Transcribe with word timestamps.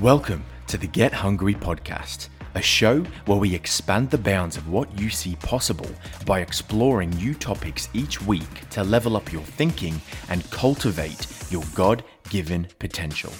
Welcome 0.00 0.44
to 0.66 0.76
the 0.76 0.86
Get 0.86 1.10
Hungry 1.14 1.54
podcast, 1.54 2.28
a 2.54 2.60
show 2.60 3.02
where 3.24 3.38
we 3.38 3.54
expand 3.54 4.10
the 4.10 4.18
bounds 4.18 4.58
of 4.58 4.68
what 4.68 5.00
you 5.00 5.08
see 5.08 5.36
possible 5.36 5.88
by 6.26 6.40
exploring 6.40 7.08
new 7.12 7.32
topics 7.32 7.88
each 7.94 8.20
week 8.20 8.68
to 8.68 8.84
level 8.84 9.16
up 9.16 9.32
your 9.32 9.40
thinking 9.40 9.98
and 10.28 10.50
cultivate 10.50 11.26
your 11.48 11.64
God 11.74 12.04
given 12.28 12.68
potential. 12.78 13.32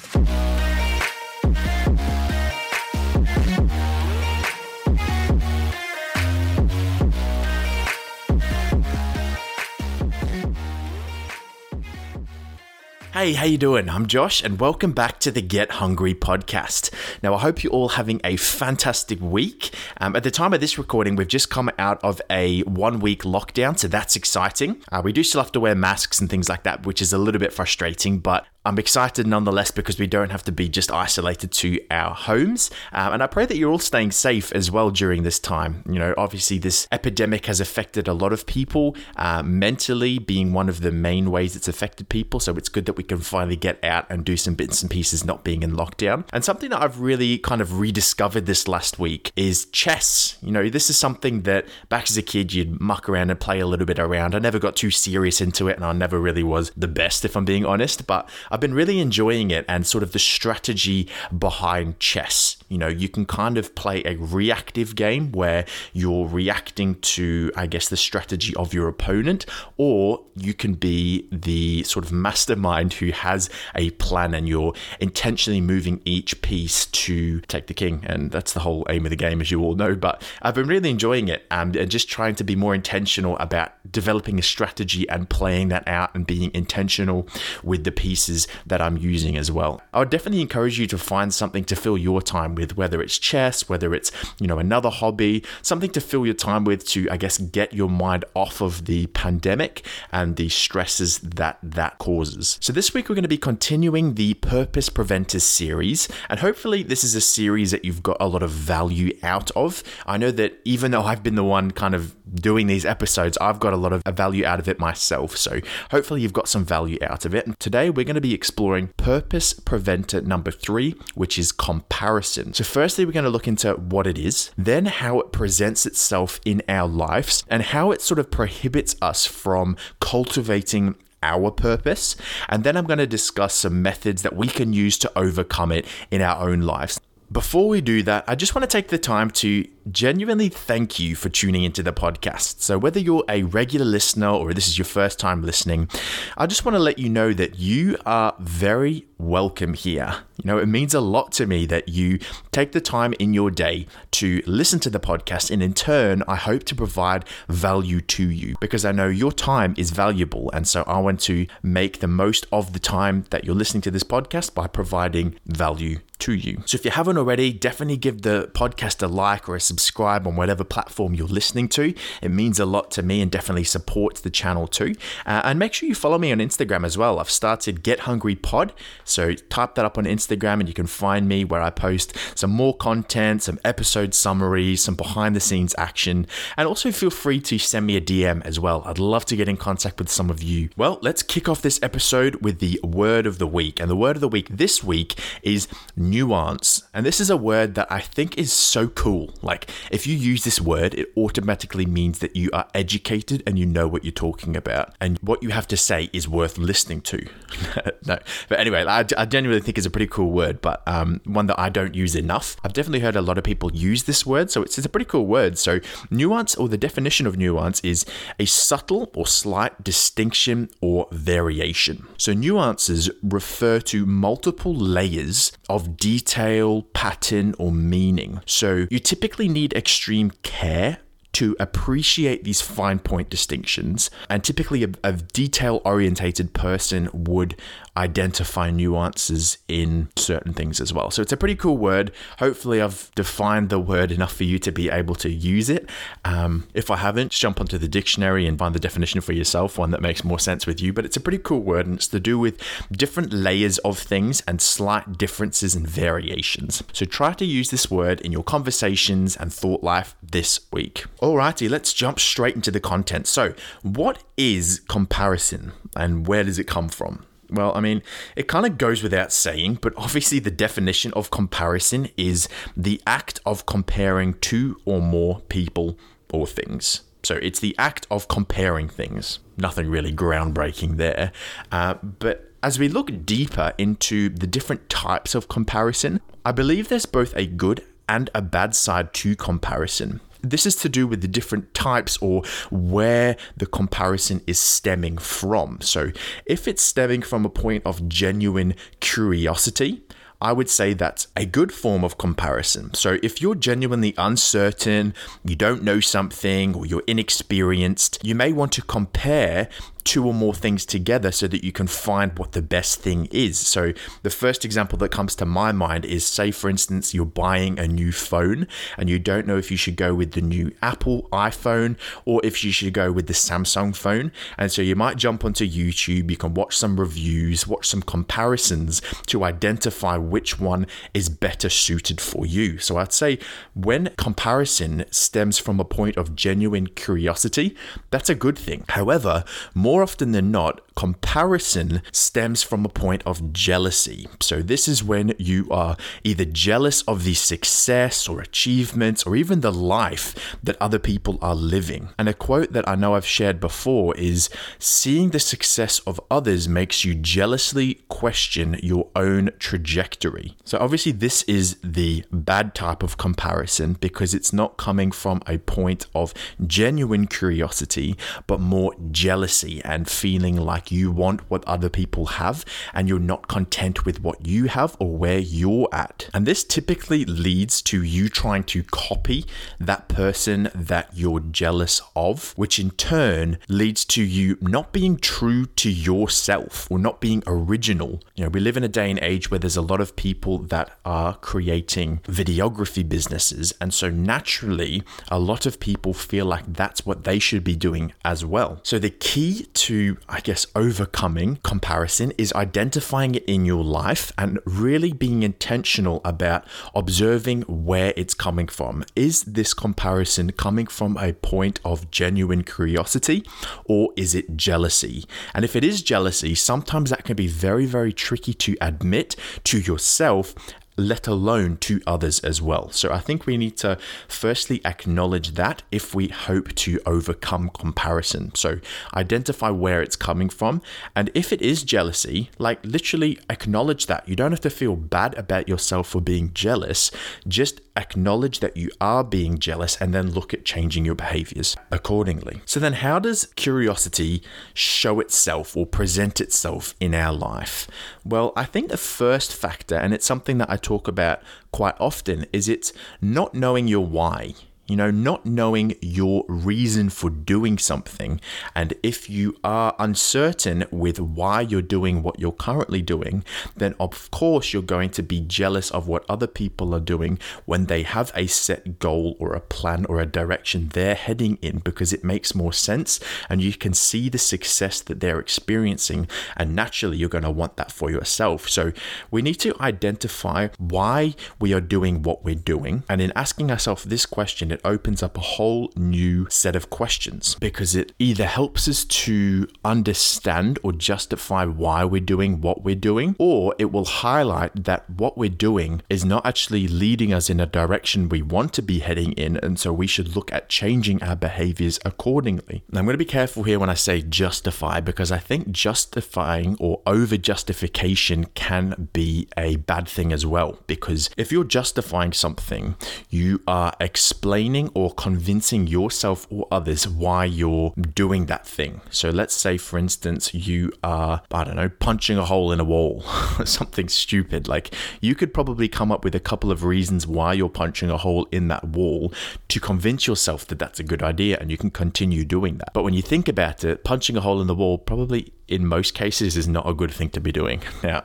Hey, 13.26 13.32
how 13.32 13.46
you 13.46 13.58
doing? 13.58 13.88
I'm 13.88 14.06
Josh 14.06 14.40
and 14.40 14.60
welcome 14.60 14.92
back 14.92 15.18
to 15.18 15.32
the 15.32 15.42
Get 15.42 15.72
Hungry 15.72 16.14
podcast. 16.14 16.94
Now, 17.24 17.34
I 17.34 17.40
hope 17.40 17.64
you're 17.64 17.72
all 17.72 17.88
having 17.88 18.20
a 18.22 18.36
fantastic 18.36 19.20
week. 19.20 19.74
Um, 20.00 20.14
at 20.14 20.22
the 20.22 20.30
time 20.30 20.54
of 20.54 20.60
this 20.60 20.78
recording, 20.78 21.16
we've 21.16 21.26
just 21.26 21.50
come 21.50 21.68
out 21.76 21.98
of 22.04 22.22
a 22.30 22.60
one 22.60 23.00
week 23.00 23.24
lockdown, 23.24 23.76
so 23.76 23.88
that's 23.88 24.14
exciting. 24.14 24.80
Uh, 24.92 25.00
we 25.02 25.12
do 25.12 25.24
still 25.24 25.42
have 25.42 25.50
to 25.50 25.58
wear 25.58 25.74
masks 25.74 26.20
and 26.20 26.30
things 26.30 26.48
like 26.48 26.62
that, 26.62 26.86
which 26.86 27.02
is 27.02 27.12
a 27.12 27.18
little 27.18 27.40
bit 27.40 27.52
frustrating, 27.52 28.20
but 28.20 28.46
I'm 28.66 28.80
excited 28.80 29.28
nonetheless 29.28 29.70
because 29.70 30.00
we 30.00 30.08
don't 30.08 30.30
have 30.30 30.42
to 30.42 30.50
be 30.50 30.68
just 30.68 30.90
isolated 30.90 31.52
to 31.52 31.78
our 31.88 32.12
homes. 32.16 32.68
Um, 32.92 33.12
and 33.12 33.22
I 33.22 33.28
pray 33.28 33.46
that 33.46 33.56
you're 33.56 33.70
all 33.70 33.78
staying 33.78 34.10
safe 34.10 34.50
as 34.50 34.72
well 34.72 34.90
during 34.90 35.22
this 35.22 35.38
time. 35.38 35.84
You 35.86 36.00
know, 36.00 36.14
obviously, 36.18 36.58
this 36.58 36.88
epidemic 36.90 37.46
has 37.46 37.60
affected 37.60 38.08
a 38.08 38.12
lot 38.12 38.32
of 38.32 38.44
people, 38.44 38.96
uh, 39.14 39.44
mentally 39.44 40.18
being 40.18 40.52
one 40.52 40.68
of 40.68 40.80
the 40.80 40.90
main 40.90 41.30
ways 41.30 41.54
it's 41.54 41.68
affected 41.68 42.08
people. 42.08 42.40
So 42.40 42.56
it's 42.56 42.68
good 42.68 42.86
that 42.86 42.94
we 42.94 43.04
can 43.04 43.15
finally 43.24 43.56
get 43.56 43.82
out 43.84 44.06
and 44.10 44.24
do 44.24 44.36
some 44.36 44.54
bits 44.54 44.82
and 44.82 44.90
pieces 44.90 45.24
not 45.24 45.44
being 45.44 45.62
in 45.62 45.72
lockdown. 45.72 46.24
And 46.32 46.44
something 46.44 46.70
that 46.70 46.82
I've 46.82 47.00
really 47.00 47.38
kind 47.38 47.60
of 47.60 47.78
rediscovered 47.78 48.46
this 48.46 48.68
last 48.68 48.98
week 48.98 49.32
is 49.36 49.66
chess. 49.66 50.38
You 50.42 50.52
know, 50.52 50.68
this 50.68 50.90
is 50.90 50.96
something 50.96 51.42
that 51.42 51.66
back 51.88 52.10
as 52.10 52.16
a 52.16 52.22
kid 52.22 52.52
you'd 52.52 52.80
muck 52.80 53.08
around 53.08 53.30
and 53.30 53.38
play 53.38 53.60
a 53.60 53.66
little 53.66 53.86
bit 53.86 53.98
around. 53.98 54.34
I 54.34 54.38
never 54.38 54.58
got 54.58 54.76
too 54.76 54.90
serious 54.90 55.40
into 55.40 55.68
it 55.68 55.76
and 55.76 55.84
I 55.84 55.92
never 55.92 56.18
really 56.18 56.42
was 56.42 56.72
the 56.76 56.88
best, 56.88 57.24
if 57.24 57.36
I'm 57.36 57.44
being 57.44 57.64
honest. 57.64 58.06
But 58.06 58.28
I've 58.50 58.60
been 58.60 58.74
really 58.74 59.00
enjoying 59.00 59.50
it 59.50 59.64
and 59.68 59.86
sort 59.86 60.02
of 60.02 60.12
the 60.12 60.18
strategy 60.18 61.08
behind 61.36 61.98
chess. 62.00 62.56
You 62.68 62.78
know, 62.78 62.88
you 62.88 63.08
can 63.08 63.26
kind 63.26 63.58
of 63.58 63.74
play 63.74 64.02
a 64.04 64.16
reactive 64.16 64.96
game 64.96 65.32
where 65.32 65.64
you're 65.92 66.26
reacting 66.26 66.96
to, 67.00 67.52
I 67.56 67.66
guess, 67.66 67.88
the 67.88 67.96
strategy 67.96 68.54
of 68.56 68.74
your 68.74 68.88
opponent, 68.88 69.46
or 69.76 70.24
you 70.34 70.54
can 70.54 70.74
be 70.74 71.28
the 71.30 71.82
sort 71.84 72.04
of 72.04 72.12
mastermind 72.12 72.94
who 72.98 73.12
has 73.12 73.48
a 73.74 73.90
plan 73.92 74.34
and 74.34 74.48
you're 74.48 74.72
intentionally 75.00 75.60
moving 75.60 76.00
each 76.04 76.40
piece 76.42 76.86
to 76.86 77.40
take 77.42 77.66
the 77.66 77.74
king. 77.74 78.04
And 78.06 78.30
that's 78.30 78.52
the 78.52 78.60
whole 78.60 78.86
aim 78.88 79.06
of 79.06 79.10
the 79.10 79.16
game, 79.16 79.40
as 79.40 79.50
you 79.50 79.62
all 79.62 79.74
know. 79.74 79.94
But 79.94 80.22
I've 80.42 80.54
been 80.54 80.66
really 80.66 80.90
enjoying 80.90 81.28
it 81.28 81.44
um, 81.50 81.72
and 81.74 81.90
just 81.90 82.08
trying 82.08 82.34
to 82.36 82.44
be 82.44 82.56
more 82.56 82.74
intentional 82.74 83.36
about 83.38 83.72
developing 83.90 84.38
a 84.38 84.42
strategy 84.42 85.08
and 85.08 85.28
playing 85.28 85.68
that 85.68 85.86
out 85.86 86.14
and 86.14 86.26
being 86.26 86.50
intentional 86.54 87.28
with 87.62 87.84
the 87.84 87.92
pieces 87.92 88.46
that 88.66 88.80
I'm 88.80 88.96
using 88.96 89.36
as 89.36 89.50
well. 89.50 89.82
I 89.92 90.00
would 90.00 90.10
definitely 90.10 90.40
encourage 90.40 90.78
you 90.78 90.86
to 90.88 90.98
find 90.98 91.32
something 91.32 91.64
to 91.64 91.76
fill 91.76 91.98
your 91.98 92.22
time 92.22 92.54
with, 92.54 92.76
whether 92.76 93.00
it's 93.00 93.18
chess, 93.18 93.68
whether 93.68 93.94
it's, 93.94 94.10
you 94.38 94.46
know, 94.46 94.58
another 94.58 94.90
hobby, 94.90 95.44
something 95.62 95.90
to 95.90 96.00
fill 96.00 96.24
your 96.24 96.34
time 96.34 96.64
with 96.64 96.86
to, 96.88 97.08
I 97.10 97.16
guess, 97.16 97.38
get 97.38 97.72
your 97.72 97.88
mind 97.88 98.24
off 98.34 98.60
of 98.60 98.86
the 98.86 99.06
pandemic 99.08 99.84
and 100.12 100.36
the 100.36 100.48
stresses 100.48 101.18
that 101.18 101.58
that 101.62 101.98
causes. 101.98 102.58
So 102.60 102.72
this 102.72 102.85
week 102.92 103.08
we're 103.08 103.14
going 103.14 103.22
to 103.22 103.28
be 103.28 103.38
continuing 103.38 104.14
the 104.14 104.34
Purpose 104.34 104.88
Preventers 104.88 105.44
series, 105.44 106.08
and 106.28 106.40
hopefully 106.40 106.82
this 106.82 107.04
is 107.04 107.14
a 107.14 107.20
series 107.20 107.70
that 107.70 107.84
you've 107.84 108.02
got 108.02 108.16
a 108.20 108.26
lot 108.26 108.42
of 108.42 108.50
value 108.50 109.16
out 109.22 109.50
of. 109.52 109.82
I 110.04 110.16
know 110.16 110.30
that 110.32 110.60
even 110.64 110.90
though 110.90 111.02
I've 111.02 111.22
been 111.22 111.36
the 111.36 111.44
one 111.44 111.70
kind 111.70 111.94
of 111.94 112.14
doing 112.34 112.66
these 112.66 112.84
episodes, 112.84 113.38
I've 113.40 113.60
got 113.60 113.72
a 113.72 113.76
lot 113.76 113.92
of 113.92 114.02
value 114.14 114.44
out 114.44 114.58
of 114.58 114.68
it 114.68 114.78
myself. 114.78 115.36
So 115.36 115.60
hopefully 115.90 116.20
you've 116.20 116.32
got 116.32 116.48
some 116.48 116.64
value 116.64 116.98
out 117.02 117.24
of 117.24 117.34
it. 117.34 117.46
And 117.46 117.58
today 117.58 117.88
we're 117.88 118.04
going 118.04 118.16
to 118.16 118.20
be 118.20 118.34
exploring 118.34 118.88
purpose 118.96 119.52
preventer 119.52 120.20
number 120.20 120.50
three, 120.50 120.94
which 121.14 121.38
is 121.38 121.52
comparison. 121.52 122.52
So, 122.52 122.64
firstly, 122.64 123.04
we're 123.04 123.12
going 123.12 123.24
to 123.24 123.30
look 123.30 123.48
into 123.48 123.72
what 123.74 124.06
it 124.06 124.18
is, 124.18 124.50
then 124.56 124.86
how 124.86 125.20
it 125.20 125.32
presents 125.32 125.86
itself 125.86 126.40
in 126.44 126.62
our 126.68 126.88
lives, 126.88 127.44
and 127.48 127.62
how 127.62 127.90
it 127.90 128.00
sort 128.00 128.18
of 128.18 128.30
prohibits 128.30 128.96
us 129.00 129.26
from 129.26 129.76
cultivating 130.00 130.96
our 131.22 131.50
purpose. 131.50 132.16
And 132.48 132.64
then 132.64 132.76
I'm 132.76 132.86
going 132.86 132.98
to 132.98 133.06
discuss 133.06 133.54
some 133.54 133.82
methods 133.82 134.22
that 134.22 134.36
we 134.36 134.48
can 134.48 134.72
use 134.72 134.98
to 134.98 135.12
overcome 135.16 135.72
it 135.72 135.86
in 136.10 136.20
our 136.20 136.48
own 136.48 136.60
lives. 136.60 137.00
Before 137.32 137.68
we 137.68 137.80
do 137.80 138.04
that, 138.04 138.24
I 138.28 138.36
just 138.36 138.54
want 138.54 138.62
to 138.62 138.68
take 138.68 138.86
the 138.86 138.98
time 138.98 139.32
to 139.32 139.66
genuinely 139.90 140.48
thank 140.48 141.00
you 141.00 141.16
for 141.16 141.28
tuning 141.28 141.64
into 141.64 141.82
the 141.82 141.92
podcast. 141.92 142.60
So, 142.60 142.78
whether 142.78 143.00
you're 143.00 143.24
a 143.28 143.42
regular 143.42 143.84
listener 143.84 144.28
or 144.28 144.54
this 144.54 144.68
is 144.68 144.78
your 144.78 144.84
first 144.84 145.18
time 145.18 145.42
listening, 145.42 145.88
I 146.36 146.46
just 146.46 146.64
want 146.64 146.76
to 146.76 146.78
let 146.78 147.00
you 147.00 147.08
know 147.08 147.32
that 147.32 147.58
you 147.58 147.98
are 148.06 148.36
very 148.38 149.06
welcome 149.18 149.74
here. 149.74 150.16
You 150.36 150.48
know, 150.48 150.58
it 150.58 150.66
means 150.66 150.92
a 150.94 151.00
lot 151.00 151.32
to 151.32 151.46
me 151.46 151.64
that 151.66 151.88
you 151.88 152.18
take 152.52 152.72
the 152.72 152.80
time 152.80 153.14
in 153.18 153.32
your 153.32 153.50
day 153.50 153.86
to 154.12 154.42
listen 154.46 154.78
to 154.80 154.90
the 154.90 155.00
podcast, 155.00 155.50
and 155.50 155.62
in 155.62 155.72
turn, 155.72 156.22
I 156.28 156.36
hope 156.36 156.64
to 156.64 156.74
provide 156.74 157.24
value 157.48 158.00
to 158.02 158.28
you 158.28 158.56
because 158.60 158.84
I 158.84 158.92
know 158.92 159.08
your 159.08 159.32
time 159.32 159.74
is 159.78 159.90
valuable. 159.90 160.50
And 160.52 160.68
so, 160.68 160.82
I 160.86 160.98
want 161.00 161.20
to 161.20 161.46
make 161.62 162.00
the 162.00 162.08
most 162.08 162.46
of 162.52 162.72
the 162.72 162.78
time 162.78 163.24
that 163.30 163.44
you're 163.44 163.54
listening 163.54 163.80
to 163.82 163.90
this 163.90 164.02
podcast 164.02 164.54
by 164.54 164.66
providing 164.66 165.38
value 165.46 166.00
to 166.18 166.32
you. 166.32 166.62
So, 166.66 166.76
if 166.76 166.84
you 166.84 166.90
haven't 166.90 167.16
already, 167.16 167.52
definitely 167.52 167.96
give 167.96 168.22
the 168.22 168.50
podcast 168.52 169.02
a 169.02 169.06
like 169.06 169.48
or 169.48 169.56
a 169.56 169.60
subscribe 169.60 170.26
on 170.26 170.36
whatever 170.36 170.64
platform 170.64 171.14
you're 171.14 171.26
listening 171.26 171.68
to. 171.70 171.94
It 172.20 172.30
means 172.30 172.60
a 172.60 172.66
lot 172.66 172.90
to 172.92 173.02
me 173.02 173.22
and 173.22 173.30
definitely 173.30 173.64
supports 173.64 174.20
the 174.20 174.30
channel 174.30 174.66
too. 174.66 174.94
Uh, 175.24 175.40
and 175.44 175.58
make 175.58 175.72
sure 175.72 175.88
you 175.88 175.94
follow 175.94 176.18
me 176.18 176.30
on 176.30 176.38
Instagram 176.38 176.84
as 176.84 176.98
well. 176.98 177.18
I've 177.18 177.30
started 177.30 177.82
Get 177.82 178.00
Hungry 178.00 178.34
Pod. 178.34 178.74
So 179.06 179.34
type 179.34 179.74
that 179.76 179.84
up 179.84 179.96
on 179.96 180.04
Instagram 180.04 180.60
and 180.60 180.68
you 180.68 180.74
can 180.74 180.86
find 180.86 181.28
me 181.28 181.44
where 181.44 181.62
I 181.62 181.70
post 181.70 182.16
some 182.34 182.50
more 182.50 182.76
content, 182.76 183.42
some 183.42 183.58
episode 183.64 184.14
summaries, 184.14 184.82
some 184.82 184.94
behind 184.94 185.34
the 185.34 185.40
scenes 185.40 185.74
action. 185.78 186.26
And 186.56 186.68
also 186.68 186.92
feel 186.92 187.10
free 187.10 187.40
to 187.40 187.58
send 187.58 187.86
me 187.86 187.96
a 187.96 188.00
DM 188.00 188.44
as 188.44 188.60
well. 188.60 188.82
I'd 188.84 188.98
love 188.98 189.24
to 189.26 189.36
get 189.36 189.48
in 189.48 189.56
contact 189.56 189.98
with 189.98 190.10
some 190.10 190.30
of 190.30 190.42
you. 190.42 190.70
Well, 190.76 190.98
let's 191.02 191.22
kick 191.22 191.48
off 191.48 191.62
this 191.62 191.80
episode 191.82 192.36
with 192.36 192.58
the 192.58 192.80
word 192.82 193.26
of 193.26 193.38
the 193.38 193.46
week. 193.46 193.80
And 193.80 193.90
the 193.90 193.96
word 193.96 194.16
of 194.16 194.20
the 194.20 194.28
week 194.28 194.48
this 194.50 194.82
week 194.82 195.18
is 195.42 195.68
nuance. 195.96 196.82
And 196.92 197.06
this 197.06 197.20
is 197.20 197.30
a 197.30 197.36
word 197.36 197.74
that 197.76 197.90
I 197.90 198.00
think 198.00 198.36
is 198.36 198.52
so 198.52 198.88
cool. 198.88 199.34
Like, 199.42 199.70
if 199.90 200.06
you 200.06 200.16
use 200.16 200.44
this 200.44 200.60
word, 200.60 200.94
it 200.94 201.12
automatically 201.16 201.86
means 201.86 202.18
that 202.18 202.36
you 202.36 202.50
are 202.52 202.68
educated 202.74 203.42
and 203.46 203.58
you 203.58 203.66
know 203.66 203.86
what 203.88 204.04
you're 204.04 204.12
talking 204.12 204.56
about. 204.56 204.94
And 205.00 205.18
what 205.20 205.42
you 205.42 205.50
have 205.50 205.68
to 205.68 205.76
say 205.76 206.10
is 206.12 206.28
worth 206.28 206.58
listening 206.58 207.00
to. 207.02 207.26
no. 208.06 208.18
But 208.48 208.60
anyway, 208.60 208.84
I, 208.96 209.04
I, 209.18 209.26
genuinely 209.26 209.60
think 209.60 209.76
is 209.76 209.84
a 209.84 209.90
pretty 209.90 210.06
cool 210.06 210.30
word, 210.30 210.62
but 210.62 210.82
um, 210.86 211.20
one 211.24 211.46
that 211.48 211.60
I 211.60 211.68
don't 211.68 211.94
use 211.94 212.16
enough. 212.16 212.56
I've 212.64 212.72
definitely 212.72 213.00
heard 213.00 213.14
a 213.14 213.20
lot 213.20 213.36
of 213.36 213.44
people 213.44 213.70
use 213.74 214.04
this 214.04 214.24
word, 214.24 214.50
so 214.50 214.62
it's, 214.62 214.78
it's 214.78 214.86
a 214.86 214.88
pretty 214.88 215.04
cool 215.04 215.26
word. 215.26 215.58
So, 215.58 215.80
nuance, 216.10 216.54
or 216.54 216.68
the 216.68 216.78
definition 216.78 217.26
of 217.26 217.36
nuance, 217.36 217.80
is 217.80 218.06
a 218.40 218.46
subtle 218.46 219.10
or 219.14 219.26
slight 219.26 219.84
distinction 219.84 220.70
or 220.80 221.08
variation. 221.12 222.06
So, 222.16 222.32
nuances 222.32 223.10
refer 223.22 223.80
to 223.80 224.06
multiple 224.06 224.74
layers 224.74 225.52
of 225.68 225.98
detail, 225.98 226.82
pattern, 226.94 227.54
or 227.58 227.72
meaning. 227.72 228.40
So, 228.46 228.86
you 228.90 228.98
typically 228.98 229.48
need 229.48 229.74
extreme 229.74 230.30
care 230.42 231.00
to 231.36 231.54
appreciate 231.60 232.44
these 232.44 232.62
fine 232.62 232.98
point 232.98 233.28
distinctions. 233.28 234.10
And 234.30 234.42
typically, 234.42 234.84
a, 234.84 234.88
a 235.04 235.12
detail 235.12 235.82
orientated 235.84 236.54
person 236.54 237.10
would 237.12 237.56
identify 237.96 238.70
nuances 238.70 239.58
in 239.68 240.08
certain 240.16 240.52
things 240.52 240.80
as 240.80 240.92
well. 240.92 241.10
So 241.10 241.22
it's 241.22 241.32
a 241.32 241.36
pretty 241.36 241.56
cool 241.56 241.76
word. 241.76 242.12
Hopefully, 242.38 242.80
I've 242.80 243.10
defined 243.14 243.70
the 243.70 243.78
word 243.78 244.12
enough 244.12 244.32
for 244.32 244.44
you 244.44 244.58
to 244.60 244.72
be 244.72 244.90
able 244.90 245.14
to 245.16 245.30
use 245.30 245.70
it. 245.70 245.88
Um, 246.24 246.68
if 246.74 246.90
I 246.90 246.96
haven't, 246.96 247.32
jump 247.32 247.60
onto 247.60 247.78
the 247.78 247.88
dictionary 247.88 248.46
and 248.46 248.58
find 248.58 248.74
the 248.74 248.80
definition 248.80 249.20
for 249.20 249.32
yourself, 249.32 249.78
one 249.78 249.90
that 249.90 250.02
makes 250.02 250.24
more 250.24 250.38
sense 250.38 250.66
with 250.66 250.80
you. 250.80 250.92
But 250.92 251.04
it's 251.04 251.16
a 251.16 251.20
pretty 251.20 251.38
cool 251.38 251.60
word 251.60 251.86
and 251.86 251.96
it's 251.96 252.08
to 252.08 252.20
do 252.20 252.38
with 252.38 252.60
different 252.92 253.32
layers 253.32 253.78
of 253.78 253.98
things 253.98 254.42
and 254.42 254.60
slight 254.60 255.18
differences 255.18 255.74
and 255.74 255.86
variations. 255.86 256.82
So 256.92 257.06
try 257.06 257.32
to 257.34 257.44
use 257.44 257.70
this 257.70 257.90
word 257.90 258.20
in 258.20 258.32
your 258.32 258.44
conversations 258.44 259.36
and 259.36 259.52
thought 259.52 259.82
life 259.82 260.14
this 260.22 260.60
week. 260.72 261.04
Alrighty, 261.20 261.70
let's 261.70 261.92
jump 261.92 262.20
straight 262.20 262.54
into 262.54 262.70
the 262.70 262.80
content. 262.80 263.26
So, 263.26 263.54
what 263.82 264.22
is 264.36 264.80
comparison 264.88 265.72
and 265.94 266.26
where 266.26 266.44
does 266.44 266.58
it 266.58 266.66
come 266.66 266.88
from? 266.88 267.24
Well, 267.50 267.72
I 267.74 267.80
mean, 267.80 268.02
it 268.34 268.48
kind 268.48 268.66
of 268.66 268.78
goes 268.78 269.02
without 269.02 269.32
saying, 269.32 269.78
but 269.80 269.94
obviously 269.96 270.38
the 270.38 270.50
definition 270.50 271.12
of 271.14 271.30
comparison 271.30 272.08
is 272.16 272.48
the 272.76 273.00
act 273.06 273.40
of 273.46 273.66
comparing 273.66 274.34
two 274.34 274.80
or 274.84 275.00
more 275.00 275.40
people 275.48 275.98
or 276.32 276.46
things. 276.46 277.02
So 277.22 277.36
it's 277.36 277.60
the 277.60 277.74
act 277.78 278.06
of 278.10 278.28
comparing 278.28 278.88
things. 278.88 279.40
Nothing 279.56 279.88
really 279.88 280.12
groundbreaking 280.12 280.96
there. 280.96 281.32
Uh, 281.72 281.94
but 281.94 282.52
as 282.62 282.78
we 282.78 282.88
look 282.88 283.24
deeper 283.24 283.72
into 283.78 284.28
the 284.28 284.46
different 284.46 284.88
types 284.88 285.34
of 285.34 285.48
comparison, 285.48 286.20
I 286.44 286.52
believe 286.52 286.88
there's 286.88 287.06
both 287.06 287.34
a 287.36 287.46
good 287.46 287.84
and 288.08 288.30
a 288.34 288.42
bad 288.42 288.74
side 288.74 289.12
to 289.14 289.34
comparison. 289.36 290.20
This 290.50 290.66
is 290.66 290.76
to 290.76 290.88
do 290.88 291.06
with 291.06 291.20
the 291.20 291.28
different 291.28 291.74
types 291.74 292.16
or 292.18 292.42
where 292.70 293.36
the 293.56 293.66
comparison 293.66 294.42
is 294.46 294.58
stemming 294.58 295.18
from. 295.18 295.80
So, 295.80 296.10
if 296.44 296.68
it's 296.68 296.82
stemming 296.82 297.22
from 297.22 297.44
a 297.44 297.50
point 297.50 297.82
of 297.84 298.08
genuine 298.08 298.74
curiosity, 299.00 300.02
I 300.40 300.52
would 300.52 300.68
say 300.68 300.92
that's 300.92 301.28
a 301.34 301.46
good 301.46 301.72
form 301.72 302.04
of 302.04 302.18
comparison. 302.18 302.92
So 302.94 303.18
if 303.22 303.40
you're 303.40 303.54
genuinely 303.54 304.14
uncertain, 304.18 305.14
you 305.44 305.56
don't 305.56 305.82
know 305.82 306.00
something, 306.00 306.74
or 306.74 306.84
you're 306.84 307.02
inexperienced, 307.06 308.18
you 308.22 308.34
may 308.34 308.52
want 308.52 308.72
to 308.72 308.82
compare 308.82 309.68
two 310.06 310.24
or 310.24 310.32
more 310.32 310.54
things 310.54 310.86
together 310.86 311.32
so 311.32 311.48
that 311.48 311.64
you 311.64 311.72
can 311.72 311.88
find 311.88 312.38
what 312.38 312.52
the 312.52 312.62
best 312.62 313.00
thing 313.00 313.26
is. 313.32 313.58
So, 313.58 313.92
the 314.22 314.30
first 314.30 314.64
example 314.64 314.96
that 314.98 315.10
comes 315.10 315.34
to 315.36 315.44
my 315.44 315.72
mind 315.72 316.04
is 316.04 316.24
say, 316.24 316.52
for 316.52 316.70
instance, 316.70 317.12
you're 317.12 317.26
buying 317.26 317.78
a 317.78 317.88
new 317.88 318.12
phone 318.12 318.68
and 318.96 319.10
you 319.10 319.18
don't 319.18 319.46
know 319.46 319.58
if 319.58 319.70
you 319.70 319.76
should 319.76 319.96
go 319.96 320.14
with 320.14 320.32
the 320.32 320.40
new 320.40 320.72
Apple 320.80 321.28
iPhone 321.32 321.96
or 322.24 322.40
if 322.44 322.62
you 322.62 322.70
should 322.70 322.92
go 322.92 323.10
with 323.10 323.26
the 323.26 323.32
Samsung 323.32 323.94
phone. 323.94 324.30
And 324.56 324.70
so, 324.70 324.80
you 324.80 324.94
might 324.94 325.16
jump 325.16 325.44
onto 325.44 325.66
YouTube, 325.66 326.30
you 326.30 326.36
can 326.36 326.54
watch 326.54 326.76
some 326.76 326.98
reviews, 326.98 327.66
watch 327.66 327.86
some 327.88 328.02
comparisons 328.02 329.02
to 329.26 329.42
identify 329.42 330.16
which 330.16 330.60
one 330.60 330.86
is 331.12 331.28
better 331.28 331.68
suited 331.68 332.20
for 332.20 332.46
you. 332.46 332.78
So, 332.78 332.96
I'd 332.96 333.12
say 333.12 333.40
when 333.74 334.10
comparison 334.16 335.04
stems 335.10 335.58
from 335.58 335.80
a 335.80 335.84
point 335.84 336.16
of 336.16 336.36
genuine 336.36 336.86
curiosity, 336.86 337.76
that's 338.10 338.30
a 338.30 338.36
good 338.36 338.56
thing. 338.56 338.84
However, 338.90 339.42
more 339.74 339.95
more 339.96 340.02
often 340.02 340.32
than 340.32 340.50
not, 340.50 340.82
comparison 340.96 342.02
stems 342.10 342.62
from 342.62 342.84
a 342.84 342.88
point 342.88 343.22
of 343.26 343.52
jealousy. 343.52 344.26
So, 344.40 344.62
this 344.62 344.88
is 344.88 345.04
when 345.04 345.34
you 345.38 345.68
are 345.70 345.96
either 346.24 346.44
jealous 346.44 347.02
of 347.02 347.24
the 347.24 347.34
success 347.34 348.28
or 348.28 348.40
achievements 348.40 349.22
or 349.24 349.36
even 349.36 349.60
the 349.60 349.72
life 349.72 350.56
that 350.62 350.76
other 350.80 350.98
people 350.98 351.38
are 351.42 351.54
living. 351.54 352.08
And 352.18 352.28
a 352.28 352.34
quote 352.34 352.72
that 352.72 352.88
I 352.88 352.94
know 352.94 353.14
I've 353.14 353.26
shared 353.26 353.60
before 353.60 354.16
is 354.16 354.48
seeing 354.78 355.30
the 355.30 355.38
success 355.38 356.00
of 356.00 356.20
others 356.30 356.66
makes 356.66 357.04
you 357.04 357.14
jealously 357.14 358.00
question 358.08 358.80
your 358.82 359.08
own 359.14 359.50
trajectory. 359.58 360.56
So, 360.64 360.78
obviously, 360.78 361.12
this 361.12 361.42
is 361.42 361.76
the 361.84 362.24
bad 362.32 362.74
type 362.74 363.02
of 363.02 363.18
comparison 363.18 363.94
because 364.00 364.32
it's 364.32 364.52
not 364.52 364.78
coming 364.78 365.12
from 365.12 365.42
a 365.46 365.58
point 365.58 366.06
of 366.14 366.32
genuine 366.66 367.26
curiosity, 367.26 368.16
but 368.46 368.60
more 368.60 368.94
jealousy 369.10 369.82
and 369.84 370.08
feeling 370.08 370.56
like 370.86 370.92
you 370.92 371.10
want 371.10 371.40
what 371.50 371.64
other 371.64 371.88
people 371.88 372.26
have 372.26 372.64
and 372.94 373.08
you're 373.08 373.18
not 373.18 373.48
content 373.48 374.04
with 374.04 374.20
what 374.20 374.46
you 374.46 374.66
have 374.66 374.96
or 375.00 375.16
where 375.16 375.38
you're 375.38 375.88
at. 375.92 376.28
And 376.32 376.46
this 376.46 376.62
typically 376.62 377.24
leads 377.24 377.82
to 377.82 378.02
you 378.02 378.28
trying 378.28 378.64
to 378.64 378.84
copy 378.84 379.46
that 379.80 380.08
person 380.08 380.70
that 380.74 381.10
you're 381.12 381.40
jealous 381.40 382.00
of, 382.14 382.52
which 382.56 382.78
in 382.78 382.90
turn 382.92 383.58
leads 383.68 384.04
to 384.04 384.22
you 384.22 384.58
not 384.60 384.92
being 384.92 385.16
true 385.16 385.66
to 385.66 385.90
yourself 385.90 386.86
or 386.90 386.98
not 386.98 387.20
being 387.20 387.42
original. 387.46 388.22
You 388.36 388.44
know, 388.44 388.50
we 388.50 388.60
live 388.60 388.76
in 388.76 388.84
a 388.84 388.88
day 388.88 389.10
and 389.10 389.18
age 389.20 389.50
where 389.50 389.58
there's 389.58 389.76
a 389.76 389.82
lot 389.82 390.00
of 390.00 390.14
people 390.14 390.58
that 390.58 390.96
are 391.04 391.34
creating 391.34 392.20
videography 392.24 393.06
businesses. 393.08 393.72
And 393.80 393.92
so 393.92 394.08
naturally, 394.08 395.02
a 395.30 395.38
lot 395.38 395.66
of 395.66 395.80
people 395.80 396.14
feel 396.14 396.46
like 396.46 396.72
that's 396.72 397.04
what 397.04 397.24
they 397.24 397.38
should 397.38 397.64
be 397.64 397.74
doing 397.74 398.12
as 398.24 398.44
well. 398.44 398.78
So 398.84 398.98
the 398.98 399.10
key 399.10 399.66
to, 399.74 400.18
I 400.28 400.40
guess, 400.40 400.66
overcoming 400.76 401.56
comparison 401.62 402.32
is 402.36 402.52
identifying 402.52 403.34
it 403.34 403.44
in 403.46 403.64
your 403.64 403.82
life 403.82 404.30
and 404.36 404.60
really 404.66 405.10
being 405.10 405.42
intentional 405.42 406.20
about 406.22 406.66
observing 406.94 407.62
where 407.62 408.12
it's 408.14 408.34
coming 408.34 408.68
from. 408.68 409.02
Is 409.16 409.42
this 409.44 409.72
comparison 409.72 410.52
coming 410.52 410.86
from 410.86 411.16
a 411.16 411.32
point 411.32 411.80
of 411.82 412.10
genuine 412.10 412.62
curiosity 412.62 413.42
or 413.86 414.12
is 414.16 414.34
it 414.34 414.54
jealousy? 414.54 415.24
And 415.54 415.64
if 415.64 415.74
it 415.74 415.82
is 415.82 416.02
jealousy, 416.02 416.54
sometimes 416.54 417.08
that 417.08 417.24
can 417.24 417.36
be 417.36 417.46
very, 417.46 417.86
very 417.86 418.12
tricky 418.12 418.52
to 418.52 418.76
admit 418.82 419.34
to 419.64 419.78
yourself 419.78 420.54
let 420.96 421.26
alone 421.26 421.76
to 421.78 422.00
others 422.06 422.40
as 422.40 422.62
well. 422.62 422.90
So 422.90 423.12
I 423.12 423.18
think 423.18 423.46
we 423.46 423.56
need 423.56 423.76
to 423.78 423.98
firstly 424.28 424.80
acknowledge 424.84 425.52
that 425.52 425.82
if 425.92 426.14
we 426.14 426.28
hope 426.28 426.74
to 426.76 427.00
overcome 427.04 427.70
comparison. 427.70 428.54
So 428.54 428.80
identify 429.14 429.70
where 429.70 430.02
it's 430.02 430.16
coming 430.16 430.48
from. 430.48 430.82
And 431.14 431.30
if 431.34 431.52
it 431.52 431.60
is 431.60 431.82
jealousy, 431.82 432.50
like 432.58 432.84
literally 432.84 433.38
acknowledge 433.50 434.06
that. 434.06 434.28
You 434.28 434.36
don't 434.36 434.52
have 434.52 434.60
to 434.60 434.70
feel 434.70 434.96
bad 434.96 435.34
about 435.36 435.68
yourself 435.68 436.08
for 436.08 436.20
being 436.20 436.52
jealous. 436.54 437.10
Just 437.46 437.80
acknowledge 437.96 438.60
that 438.60 438.76
you 438.76 438.90
are 439.00 439.24
being 439.24 439.58
jealous 439.58 439.96
and 440.00 440.14
then 440.14 440.30
look 440.30 440.52
at 440.52 440.64
changing 440.64 441.04
your 441.04 441.14
behaviors 441.14 441.76
accordingly. 441.90 442.60
So 442.66 442.78
then 442.78 442.94
how 442.94 443.18
does 443.18 443.46
curiosity 443.56 444.42
show 444.74 445.20
itself 445.20 445.76
or 445.76 445.86
present 445.86 446.40
itself 446.40 446.94
in 447.00 447.14
our 447.14 447.32
life? 447.32 447.88
Well, 448.24 448.52
I 448.56 448.64
think 448.64 448.88
the 448.88 448.96
first 448.96 449.54
factor, 449.54 449.96
and 449.96 450.12
it's 450.12 450.26
something 450.26 450.58
that 450.58 450.70
I 450.70 450.76
talk 450.76 451.08
about 451.08 451.40
quite 451.72 451.96
often, 451.98 452.46
is 452.52 452.68
it's 452.68 452.92
not 453.20 453.54
knowing 453.54 453.88
your 453.88 454.04
why. 454.04 454.54
You 454.86 454.96
know, 454.96 455.10
not 455.10 455.44
knowing 455.44 455.96
your 456.00 456.44
reason 456.48 457.10
for 457.10 457.30
doing 457.30 457.78
something. 457.78 458.40
And 458.74 458.94
if 459.02 459.28
you 459.28 459.56
are 459.64 459.94
uncertain 459.98 460.84
with 460.90 461.18
why 461.18 461.62
you're 461.62 461.82
doing 461.82 462.22
what 462.22 462.38
you're 462.38 462.52
currently 462.52 463.02
doing, 463.02 463.44
then 463.76 463.94
of 463.98 464.30
course 464.30 464.72
you're 464.72 464.82
going 464.82 465.10
to 465.10 465.22
be 465.22 465.40
jealous 465.40 465.90
of 465.90 466.06
what 466.06 466.24
other 466.28 466.46
people 466.46 466.94
are 466.94 467.00
doing 467.00 467.38
when 467.64 467.86
they 467.86 468.02
have 468.02 468.30
a 468.34 468.46
set 468.46 468.98
goal 468.98 469.36
or 469.38 469.54
a 469.54 469.60
plan 469.60 470.04
or 470.06 470.20
a 470.20 470.26
direction 470.26 470.88
they're 470.88 471.14
heading 471.14 471.58
in 471.62 471.78
because 471.78 472.12
it 472.12 472.24
makes 472.24 472.54
more 472.54 472.72
sense 472.72 473.20
and 473.48 473.62
you 473.62 473.72
can 473.72 473.94
see 473.94 474.28
the 474.28 474.38
success 474.38 475.00
that 475.00 475.20
they're 475.20 475.40
experiencing. 475.40 476.28
And 476.56 476.74
naturally, 476.74 477.16
you're 477.16 477.28
going 477.28 477.44
to 477.44 477.50
want 477.50 477.76
that 477.76 477.92
for 477.92 478.10
yourself. 478.10 478.68
So 478.68 478.92
we 479.30 479.42
need 479.42 479.56
to 479.56 479.74
identify 479.80 480.68
why 480.78 481.34
we 481.58 481.72
are 481.72 481.80
doing 481.80 482.22
what 482.22 482.44
we're 482.44 482.54
doing. 482.54 483.02
And 483.08 483.20
in 483.20 483.32
asking 483.34 483.70
ourselves 483.70 484.04
this 484.04 484.26
question, 484.26 484.75
it 484.76 484.80
opens 484.84 485.22
up 485.22 485.36
a 485.36 485.40
whole 485.56 485.90
new 485.96 486.46
set 486.50 486.76
of 486.76 486.90
questions 486.90 487.56
because 487.56 487.96
it 487.96 488.12
either 488.18 488.44
helps 488.44 488.86
us 488.86 489.04
to 489.04 489.66
understand 489.84 490.78
or 490.82 490.92
justify 490.92 491.64
why 491.64 492.04
we're 492.04 492.20
doing 492.20 492.60
what 492.60 492.84
we're 492.84 492.94
doing, 492.94 493.34
or 493.38 493.74
it 493.78 493.86
will 493.86 494.04
highlight 494.04 494.84
that 494.84 495.08
what 495.08 495.38
we're 495.38 495.48
doing 495.48 496.02
is 496.10 496.24
not 496.24 496.44
actually 496.44 496.86
leading 496.86 497.32
us 497.32 497.48
in 497.48 497.58
a 497.58 497.66
direction 497.66 498.28
we 498.28 498.42
want 498.42 498.74
to 498.74 498.82
be 498.82 498.98
heading 498.98 499.32
in. 499.32 499.56
And 499.56 499.78
so 499.78 499.92
we 499.92 500.06
should 500.06 500.36
look 500.36 500.52
at 500.52 500.68
changing 500.68 501.22
our 501.22 501.36
behaviors 501.36 501.98
accordingly. 502.04 502.84
Now, 502.90 503.00
I'm 503.00 503.06
going 503.06 503.14
to 503.14 503.18
be 503.18 503.24
careful 503.24 503.62
here 503.62 503.78
when 503.78 503.90
I 503.90 503.94
say 503.94 504.20
justify 504.20 505.00
because 505.00 505.32
I 505.32 505.38
think 505.38 505.70
justifying 505.70 506.76
or 506.78 507.00
over 507.06 507.38
justification 507.38 508.44
can 508.54 509.08
be 509.14 509.48
a 509.56 509.76
bad 509.76 510.06
thing 510.06 510.32
as 510.32 510.44
well. 510.44 510.78
Because 510.86 511.30
if 511.38 511.50
you're 511.50 511.64
justifying 511.64 512.34
something, 512.34 512.96
you 513.30 513.62
are 513.66 513.94
explaining 514.00 514.65
explaining 514.66 514.90
or 514.94 515.12
convincing 515.14 515.86
yourself 515.86 516.46
or 516.50 516.66
others 516.72 517.06
why 517.06 517.44
you're 517.44 517.92
doing 518.14 518.46
that 518.46 518.66
thing. 518.66 519.00
So 519.10 519.30
let's 519.30 519.54
say, 519.54 519.78
for 519.78 519.96
instance, 519.96 520.52
you 520.54 520.90
are, 521.04 521.42
I 521.52 521.62
don't 521.62 521.76
know, 521.76 521.88
punching 521.88 522.36
a 522.36 522.44
hole 522.44 522.72
in 522.72 522.80
a 522.80 522.84
wall, 522.84 523.20
something 523.64 524.08
stupid. 524.08 524.66
Like 524.66 524.92
you 525.20 525.36
could 525.36 525.54
probably 525.54 525.88
come 525.88 526.10
up 526.10 526.24
with 526.24 526.34
a 526.34 526.40
couple 526.40 526.72
of 526.72 526.82
reasons 526.82 527.28
why 527.28 527.52
you're 527.52 527.68
punching 527.68 528.10
a 528.10 528.16
hole 528.16 528.48
in 528.50 528.66
that 528.68 528.84
wall 528.88 529.32
to 529.68 529.78
convince 529.78 530.26
yourself 530.26 530.66
that 530.66 530.80
that's 530.80 530.98
a 530.98 531.04
good 531.04 531.22
idea 531.22 531.58
and 531.60 531.70
you 531.70 531.76
can 531.76 531.90
continue 531.90 532.44
doing 532.44 532.78
that. 532.78 532.92
But 532.92 533.04
when 533.04 533.14
you 533.14 533.22
think 533.22 533.46
about 533.48 533.84
it, 533.84 534.02
punching 534.02 534.36
a 534.36 534.40
hole 534.40 534.60
in 534.60 534.66
the 534.66 534.74
wall 534.74 534.98
probably 534.98 535.52
in 535.68 535.86
most 535.86 536.14
cases 536.14 536.56
is 536.56 536.68
not 536.68 536.88
a 536.88 536.94
good 536.94 537.10
thing 537.10 537.30
to 537.30 537.40
be 537.40 537.52
doing. 537.52 537.82
Now, 538.02 538.24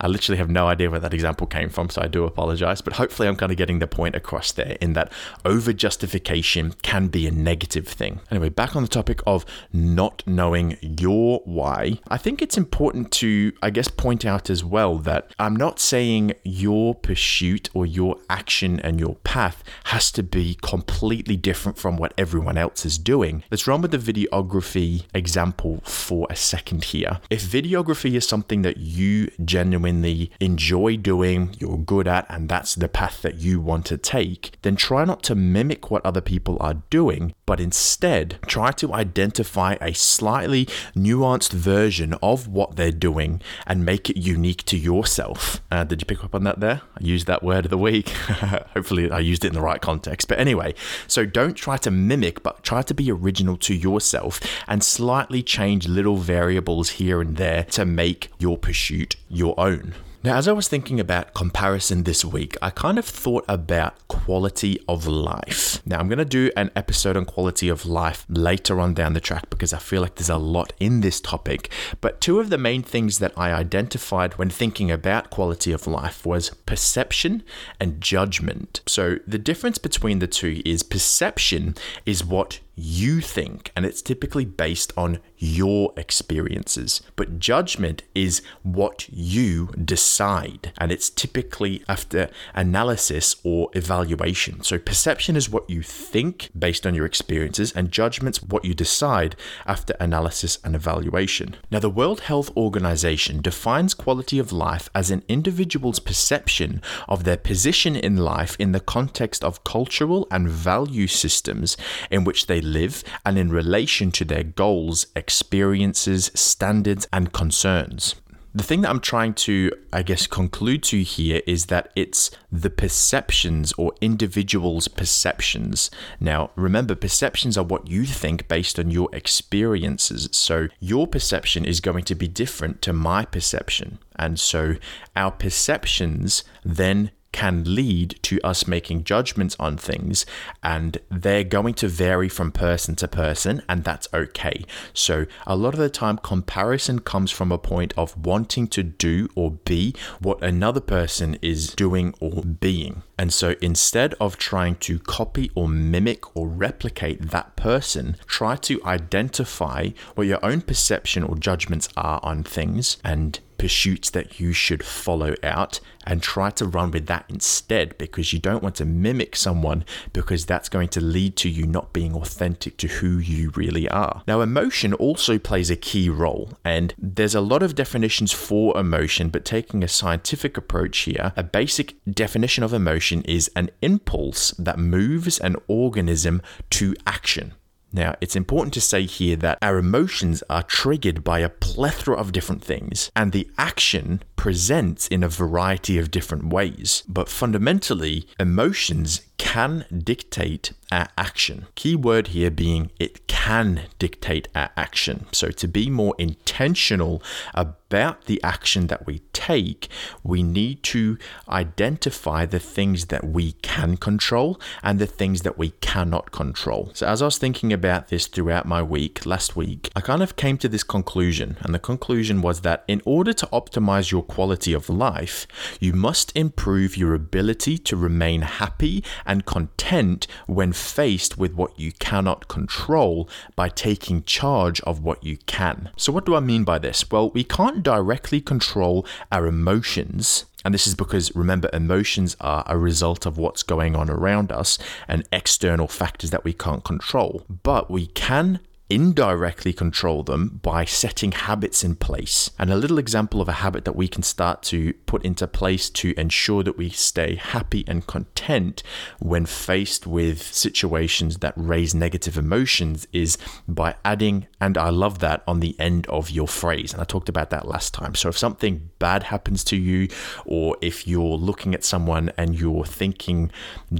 I 0.00 0.06
literally 0.06 0.38
have 0.38 0.50
no 0.50 0.68
idea 0.68 0.90
where 0.90 1.00
that 1.00 1.12
example 1.12 1.48
came 1.48 1.70
from, 1.70 1.90
so 1.90 2.00
I 2.02 2.06
do 2.06 2.24
apologize, 2.24 2.80
but 2.80 2.92
hopefully 2.92 3.26
I'm 3.26 3.34
kind 3.34 3.50
of 3.50 3.58
getting 3.58 3.80
the 3.80 3.88
point 3.88 4.14
across 4.14 4.52
there 4.52 4.76
in 4.80 4.92
that 4.92 5.10
over 5.44 5.72
justification 5.72 6.74
can 6.82 7.08
be 7.08 7.26
a 7.26 7.32
negative 7.32 7.88
thing. 7.88 8.20
Anyway, 8.30 8.48
back 8.48 8.76
on 8.76 8.82
the 8.82 8.88
topic 8.88 9.20
of 9.26 9.44
not 9.72 10.22
knowing 10.24 10.76
your 10.80 11.40
why, 11.46 11.98
I 12.06 12.16
think 12.16 12.40
it's 12.40 12.56
important 12.56 13.10
to, 13.12 13.52
I 13.60 13.70
guess, 13.70 13.88
point 13.88 14.24
out 14.24 14.50
as 14.50 14.62
well 14.62 14.98
that 14.98 15.34
I'm 15.36 15.56
not 15.56 15.80
saying 15.80 16.34
your 16.44 16.94
pursuit 16.94 17.70
or 17.74 17.86
your 17.86 18.18
action 18.30 18.78
and 18.80 19.00
your 19.00 19.16
path 19.24 19.64
has 19.84 20.12
to 20.12 20.22
be 20.22 20.56
completely 20.62 21.36
different 21.36 21.76
from 21.76 21.96
what 21.96 22.14
everyone 22.16 22.56
else 22.56 22.86
is 22.86 22.98
doing. 22.98 23.42
Let's 23.50 23.66
run 23.66 23.82
with 23.82 23.90
the 23.90 23.98
videography 23.98 25.06
example 25.12 25.80
for 25.84 26.28
a 26.30 26.36
second 26.36 26.67
second 26.68 26.84
here. 26.84 27.18
If 27.30 27.42
videography 27.42 28.14
is 28.14 28.28
something 28.28 28.60
that 28.60 28.76
you 28.76 29.30
genuinely 29.42 30.30
enjoy 30.38 30.98
doing, 30.98 31.56
you're 31.58 31.78
good 31.78 32.06
at, 32.06 32.26
and 32.28 32.46
that's 32.46 32.74
the 32.74 32.88
path 32.88 33.22
that 33.22 33.36
you 33.36 33.58
want 33.58 33.86
to 33.86 33.96
take, 33.96 34.52
then 34.60 34.76
try 34.76 35.06
not 35.06 35.22
to 35.24 35.34
mimic 35.34 35.90
what 35.90 36.04
other 36.04 36.20
people 36.20 36.58
are 36.60 36.82
doing, 36.90 37.32
but 37.46 37.58
instead 37.58 38.38
try 38.46 38.70
to 38.72 38.92
identify 38.92 39.76
a 39.80 39.94
slightly 39.94 40.66
nuanced 40.94 41.52
version 41.52 42.14
of 42.22 42.46
what 42.46 42.76
they're 42.76 42.92
doing 42.92 43.40
and 43.66 43.86
make 43.86 44.10
it 44.10 44.18
unique 44.18 44.62
to 44.64 44.76
yourself. 44.76 45.62
Uh, 45.70 45.84
did 45.84 46.02
you 46.02 46.06
pick 46.06 46.22
up 46.22 46.34
on 46.34 46.44
that 46.44 46.60
there? 46.60 46.82
I 47.00 47.02
used 47.02 47.26
that 47.28 47.42
word 47.42 47.64
of 47.64 47.70
the 47.70 47.78
week. 47.78 48.08
Hopefully, 48.74 49.10
I 49.10 49.20
used 49.20 49.42
it 49.44 49.48
in 49.48 49.54
the 49.54 49.62
right 49.62 49.80
context. 49.80 50.28
But 50.28 50.38
anyway, 50.38 50.74
so 51.06 51.24
don't 51.24 51.54
try 51.54 51.78
to 51.78 51.90
mimic, 51.90 52.42
but 52.42 52.62
try 52.62 52.82
to 52.82 52.92
be 52.92 53.10
original 53.10 53.56
to 53.56 53.74
yourself 53.74 54.40
and 54.66 54.84
slightly 54.84 55.42
change 55.42 55.88
little 55.88 56.16
variables 56.16 56.57
here 56.90 57.20
and 57.20 57.36
there 57.36 57.64
to 57.64 57.84
make 57.84 58.30
your 58.38 58.58
pursuit 58.58 59.16
your 59.28 59.58
own. 59.58 59.94
Now, 60.24 60.36
as 60.36 60.48
I 60.48 60.52
was 60.52 60.66
thinking 60.66 60.98
about 60.98 61.32
comparison 61.32 62.02
this 62.02 62.24
week, 62.24 62.56
I 62.60 62.70
kind 62.70 62.98
of 62.98 63.04
thought 63.04 63.44
about 63.48 64.08
quality 64.08 64.80
of 64.88 65.06
life. 65.06 65.80
Now, 65.86 66.00
I'm 66.00 66.08
going 66.08 66.18
to 66.18 66.24
do 66.24 66.50
an 66.56 66.72
episode 66.74 67.16
on 67.16 67.24
quality 67.24 67.68
of 67.68 67.86
life 67.86 68.26
later 68.28 68.80
on 68.80 68.94
down 68.94 69.12
the 69.12 69.20
track 69.20 69.48
because 69.48 69.72
I 69.72 69.78
feel 69.78 70.02
like 70.02 70.16
there's 70.16 70.28
a 70.28 70.36
lot 70.36 70.72
in 70.80 71.02
this 71.02 71.20
topic. 71.20 71.70
But 72.00 72.20
two 72.20 72.40
of 72.40 72.50
the 72.50 72.58
main 72.58 72.82
things 72.82 73.20
that 73.20 73.32
I 73.36 73.52
identified 73.52 74.34
when 74.34 74.50
thinking 74.50 74.90
about 74.90 75.30
quality 75.30 75.70
of 75.70 75.86
life 75.86 76.26
was 76.26 76.50
perception 76.66 77.44
and 77.78 78.00
judgment. 78.00 78.80
So, 78.86 79.20
the 79.24 79.38
difference 79.38 79.78
between 79.78 80.18
the 80.18 80.26
two 80.26 80.62
is 80.64 80.82
perception 80.82 81.76
is 82.04 82.24
what 82.24 82.58
you 82.78 83.20
think, 83.20 83.72
and 83.74 83.84
it's 83.84 84.02
typically 84.02 84.44
based 84.44 84.92
on 84.96 85.18
your 85.36 85.92
experiences. 85.96 87.00
But 87.16 87.38
judgment 87.38 88.02
is 88.14 88.42
what 88.62 89.08
you 89.10 89.68
decide, 89.68 90.72
and 90.78 90.92
it's 90.92 91.10
typically 91.10 91.82
after 91.88 92.30
analysis 92.54 93.36
or 93.42 93.70
evaluation. 93.72 94.62
So, 94.62 94.78
perception 94.78 95.36
is 95.36 95.50
what 95.50 95.68
you 95.68 95.82
think 95.82 96.50
based 96.58 96.86
on 96.86 96.94
your 96.94 97.06
experiences, 97.06 97.72
and 97.72 97.90
judgment's 97.90 98.42
what 98.42 98.64
you 98.64 98.74
decide 98.74 99.34
after 99.66 99.94
analysis 99.98 100.58
and 100.64 100.74
evaluation. 100.74 101.56
Now, 101.70 101.80
the 101.80 101.90
World 101.90 102.20
Health 102.20 102.56
Organization 102.56 103.42
defines 103.42 103.94
quality 103.94 104.38
of 104.38 104.52
life 104.52 104.88
as 104.94 105.10
an 105.10 105.24
individual's 105.28 105.98
perception 105.98 106.80
of 107.08 107.24
their 107.24 107.36
position 107.36 107.96
in 107.96 108.16
life 108.16 108.56
in 108.58 108.72
the 108.72 108.80
context 108.80 109.42
of 109.42 109.64
cultural 109.64 110.26
and 110.30 110.48
value 110.48 111.06
systems 111.06 111.76
in 112.10 112.24
which 112.24 112.46
they 112.46 112.60
live 112.68 113.02
and 113.24 113.38
in 113.38 113.50
relation 113.50 114.10
to 114.12 114.24
their 114.24 114.44
goals, 114.44 115.06
experiences, 115.16 116.30
standards, 116.34 117.08
and 117.12 117.32
concerns. 117.32 118.14
The 118.54 118.64
thing 118.64 118.80
that 118.80 118.90
I'm 118.90 119.00
trying 119.00 119.34
to, 119.34 119.70
I 119.92 120.02
guess, 120.02 120.26
conclude 120.26 120.82
to 120.84 121.02
here 121.02 121.42
is 121.46 121.66
that 121.66 121.92
it's 121.94 122.30
the 122.50 122.70
perceptions 122.70 123.72
or 123.76 123.92
individuals' 124.00 124.88
perceptions. 124.88 125.90
Now, 126.18 126.50
remember, 126.56 126.94
perceptions 126.94 127.58
are 127.58 127.64
what 127.64 127.88
you 127.88 128.04
think 128.04 128.48
based 128.48 128.78
on 128.78 128.90
your 128.90 129.10
experiences. 129.12 130.28
So, 130.32 130.68
your 130.80 131.06
perception 131.06 131.66
is 131.66 131.80
going 131.80 132.04
to 132.04 132.14
be 132.14 132.26
different 132.26 132.80
to 132.82 132.92
my 132.92 133.24
perception. 133.26 133.98
And 134.16 134.40
so, 134.40 134.76
our 135.14 135.30
perceptions 135.30 136.42
then 136.64 137.10
can 137.32 137.62
lead 137.74 138.18
to 138.22 138.40
us 138.42 138.66
making 138.66 139.04
judgments 139.04 139.56
on 139.58 139.76
things, 139.76 140.24
and 140.62 140.98
they're 141.10 141.44
going 141.44 141.74
to 141.74 141.88
vary 141.88 142.28
from 142.28 142.50
person 142.50 142.96
to 142.96 143.08
person, 143.08 143.62
and 143.68 143.84
that's 143.84 144.08
okay. 144.14 144.64
So, 144.92 145.26
a 145.46 145.56
lot 145.56 145.74
of 145.74 145.80
the 145.80 145.90
time, 145.90 146.18
comparison 146.18 147.00
comes 147.00 147.30
from 147.30 147.52
a 147.52 147.58
point 147.58 147.92
of 147.96 148.16
wanting 148.16 148.66
to 148.68 148.82
do 148.82 149.28
or 149.34 149.52
be 149.52 149.94
what 150.20 150.42
another 150.42 150.80
person 150.80 151.38
is 151.42 151.74
doing 151.74 152.14
or 152.20 152.42
being. 152.42 153.02
And 153.18 153.32
so, 153.32 153.54
instead 153.60 154.14
of 154.14 154.38
trying 154.38 154.76
to 154.76 154.98
copy 154.98 155.50
or 155.54 155.68
mimic 155.68 156.36
or 156.36 156.48
replicate 156.48 157.30
that 157.30 157.56
person, 157.56 158.16
try 158.26 158.56
to 158.56 158.82
identify 158.84 159.90
what 160.14 160.26
your 160.26 160.44
own 160.44 160.62
perception 160.62 161.24
or 161.24 161.36
judgments 161.36 161.88
are 161.96 162.20
on 162.22 162.42
things 162.42 162.98
and 163.04 163.40
pursuits 163.58 164.10
that 164.10 164.40
you 164.40 164.52
should 164.52 164.84
follow 164.84 165.34
out 165.42 165.80
and 166.06 166.22
try 166.22 166.48
to 166.48 166.66
run 166.66 166.90
with 166.90 167.06
that 167.06 167.26
instead 167.28 167.96
because 167.98 168.32
you 168.32 168.38
don't 168.38 168.62
want 168.62 168.76
to 168.76 168.84
mimic 168.84 169.36
someone 169.36 169.84
because 170.12 170.46
that's 170.46 170.70
going 170.70 170.88
to 170.88 171.00
lead 171.02 171.36
to 171.36 171.50
you 171.50 171.66
not 171.66 171.92
being 171.92 172.14
authentic 172.14 172.78
to 172.78 172.88
who 172.88 173.18
you 173.18 173.50
really 173.50 173.88
are. 173.90 174.22
Now, 174.26 174.40
emotion 174.40 174.94
also 174.94 175.38
plays 175.38 175.70
a 175.70 175.76
key 175.76 176.08
role, 176.08 176.52
and 176.64 176.94
there's 176.96 177.34
a 177.34 177.42
lot 177.42 177.62
of 177.62 177.74
definitions 177.74 178.32
for 178.32 178.78
emotion, 178.78 179.28
but 179.28 179.44
taking 179.44 179.84
a 179.84 179.88
scientific 179.88 180.56
approach 180.56 180.98
here, 181.00 181.32
a 181.36 181.42
basic 181.42 181.94
definition 182.10 182.64
of 182.64 182.72
emotion 182.72 183.22
is 183.22 183.50
an 183.54 183.70
impulse 183.82 184.52
that 184.52 184.78
moves 184.78 185.38
an 185.38 185.56
organism 185.66 186.40
to 186.70 186.94
action. 187.06 187.52
Now, 187.92 188.16
it's 188.20 188.36
important 188.36 188.74
to 188.74 188.80
say 188.80 189.06
here 189.06 189.36
that 189.36 189.58
our 189.62 189.78
emotions 189.78 190.42
are 190.50 190.62
triggered 190.62 191.24
by 191.24 191.38
a 191.40 191.48
plethora 191.48 192.16
of 192.16 192.32
different 192.32 192.62
things, 192.62 193.10
and 193.16 193.32
the 193.32 193.48
action 193.56 194.22
presents 194.36 195.08
in 195.08 195.22
a 195.24 195.28
variety 195.28 195.98
of 195.98 196.10
different 196.10 196.52
ways. 196.52 197.02
But 197.08 197.28
fundamentally, 197.28 198.26
emotions 198.38 199.22
can 199.38 199.86
dictate 199.96 200.72
our 200.92 201.08
action. 201.16 201.66
Key 201.76 201.96
word 201.96 202.28
here 202.28 202.50
being 202.50 202.90
it 202.98 203.26
can 203.26 203.82
dictate 203.98 204.48
our 204.54 204.70
action. 204.76 205.26
So, 205.32 205.50
to 205.50 205.68
be 205.68 205.88
more 205.88 206.14
intentional 206.18 207.22
about 207.54 207.87
the 207.88 208.40
action 208.42 208.88
that 208.88 209.06
we 209.06 209.20
take, 209.32 209.88
we 210.22 210.42
need 210.42 210.82
to 210.82 211.16
identify 211.48 212.44
the 212.44 212.58
things 212.58 213.06
that 213.06 213.24
we 213.24 213.52
can 213.52 213.96
control 213.96 214.60
and 214.82 214.98
the 214.98 215.06
things 215.06 215.42
that 215.42 215.56
we 215.56 215.70
cannot 215.80 216.30
control. 216.30 216.90
So, 216.94 217.06
as 217.06 217.22
I 217.22 217.26
was 217.26 217.38
thinking 217.38 217.72
about 217.72 218.08
this 218.08 218.26
throughout 218.26 218.66
my 218.66 218.82
week, 218.82 219.24
last 219.24 219.56
week, 219.56 219.90
I 219.96 220.00
kind 220.00 220.22
of 220.22 220.36
came 220.36 220.58
to 220.58 220.68
this 220.68 220.82
conclusion. 220.82 221.56
And 221.60 221.74
the 221.74 221.78
conclusion 221.78 222.42
was 222.42 222.60
that 222.60 222.84
in 222.88 223.00
order 223.04 223.32
to 223.32 223.46
optimize 223.46 224.10
your 224.10 224.22
quality 224.22 224.72
of 224.72 224.90
life, 224.90 225.46
you 225.80 225.92
must 225.92 226.36
improve 226.36 226.96
your 226.96 227.14
ability 227.14 227.78
to 227.78 227.96
remain 227.96 228.42
happy 228.42 229.02
and 229.24 229.46
content 229.46 230.26
when 230.46 230.72
faced 230.72 231.38
with 231.38 231.54
what 231.54 231.78
you 231.78 231.92
cannot 231.92 232.48
control 232.48 233.28
by 233.56 233.68
taking 233.68 234.22
charge 234.24 234.80
of 234.82 235.02
what 235.02 235.24
you 235.24 235.38
can. 235.46 235.90
So, 235.96 236.12
what 236.12 236.26
do 236.26 236.34
I 236.34 236.40
mean 236.40 236.64
by 236.64 236.78
this? 236.78 237.10
Well, 237.10 237.30
we 237.30 237.44
can't 237.44 237.77
directly 237.78 238.40
control 238.40 239.06
our 239.32 239.46
emotions. 239.46 240.44
And 240.64 240.74
this 240.74 240.86
is 240.86 240.94
because, 240.94 241.34
remember, 241.34 241.70
emotions 241.72 242.36
are 242.40 242.64
a 242.66 242.76
result 242.76 243.26
of 243.26 243.38
what's 243.38 243.62
going 243.62 243.94
on 243.96 244.10
around 244.10 244.52
us 244.52 244.78
and 245.06 245.26
external 245.32 245.88
factors 245.88 246.30
that 246.30 246.44
we 246.44 246.52
can't 246.52 246.84
control. 246.84 247.44
But 247.48 247.90
we 247.90 248.08
can 248.08 248.60
indirectly 248.90 249.72
control 249.72 250.22
them 250.22 250.60
by 250.62 250.84
setting 250.84 251.32
habits 251.32 251.84
in 251.84 251.94
place. 251.94 252.50
And 252.58 252.70
a 252.70 252.76
little 252.76 252.98
example 252.98 253.40
of 253.40 253.48
a 253.48 253.52
habit 253.52 253.84
that 253.84 253.96
we 253.96 254.08
can 254.08 254.22
start 254.22 254.62
to 254.64 254.94
put 255.06 255.24
into 255.24 255.46
place 255.46 255.90
to 255.90 256.18
ensure 256.18 256.62
that 256.62 256.78
we 256.78 256.90
stay 256.90 257.34
happy 257.34 257.84
and 257.86 258.06
content 258.06 258.82
when 259.18 259.46
faced 259.46 260.06
with 260.06 260.42
situations 260.42 261.38
that 261.38 261.54
raise 261.56 261.94
negative 261.94 262.38
emotions 262.38 263.06
is 263.12 263.36
by 263.66 263.94
adding, 264.04 264.46
and 264.60 264.76
I 264.76 264.90
love 264.90 265.20
that, 265.20 265.42
on 265.46 265.60
the 265.60 265.76
end 265.78 266.06
of 266.08 266.30
your 266.30 266.48
phrase. 266.48 266.92
And 266.92 267.00
I 267.00 267.04
talked 267.04 267.28
about 267.28 267.50
that 267.50 267.66
last 267.66 267.94
time. 267.94 268.14
So 268.14 268.28
if 268.28 268.38
something 268.38 268.90
bad 268.98 269.24
happens 269.24 269.62
to 269.64 269.76
you, 269.76 270.08
or 270.44 270.76
if 270.80 271.06
you're 271.06 271.36
looking 271.36 271.74
at 271.74 271.84
someone 271.84 272.32
and 272.36 272.58
you're 272.58 272.84
thinking 272.84 273.50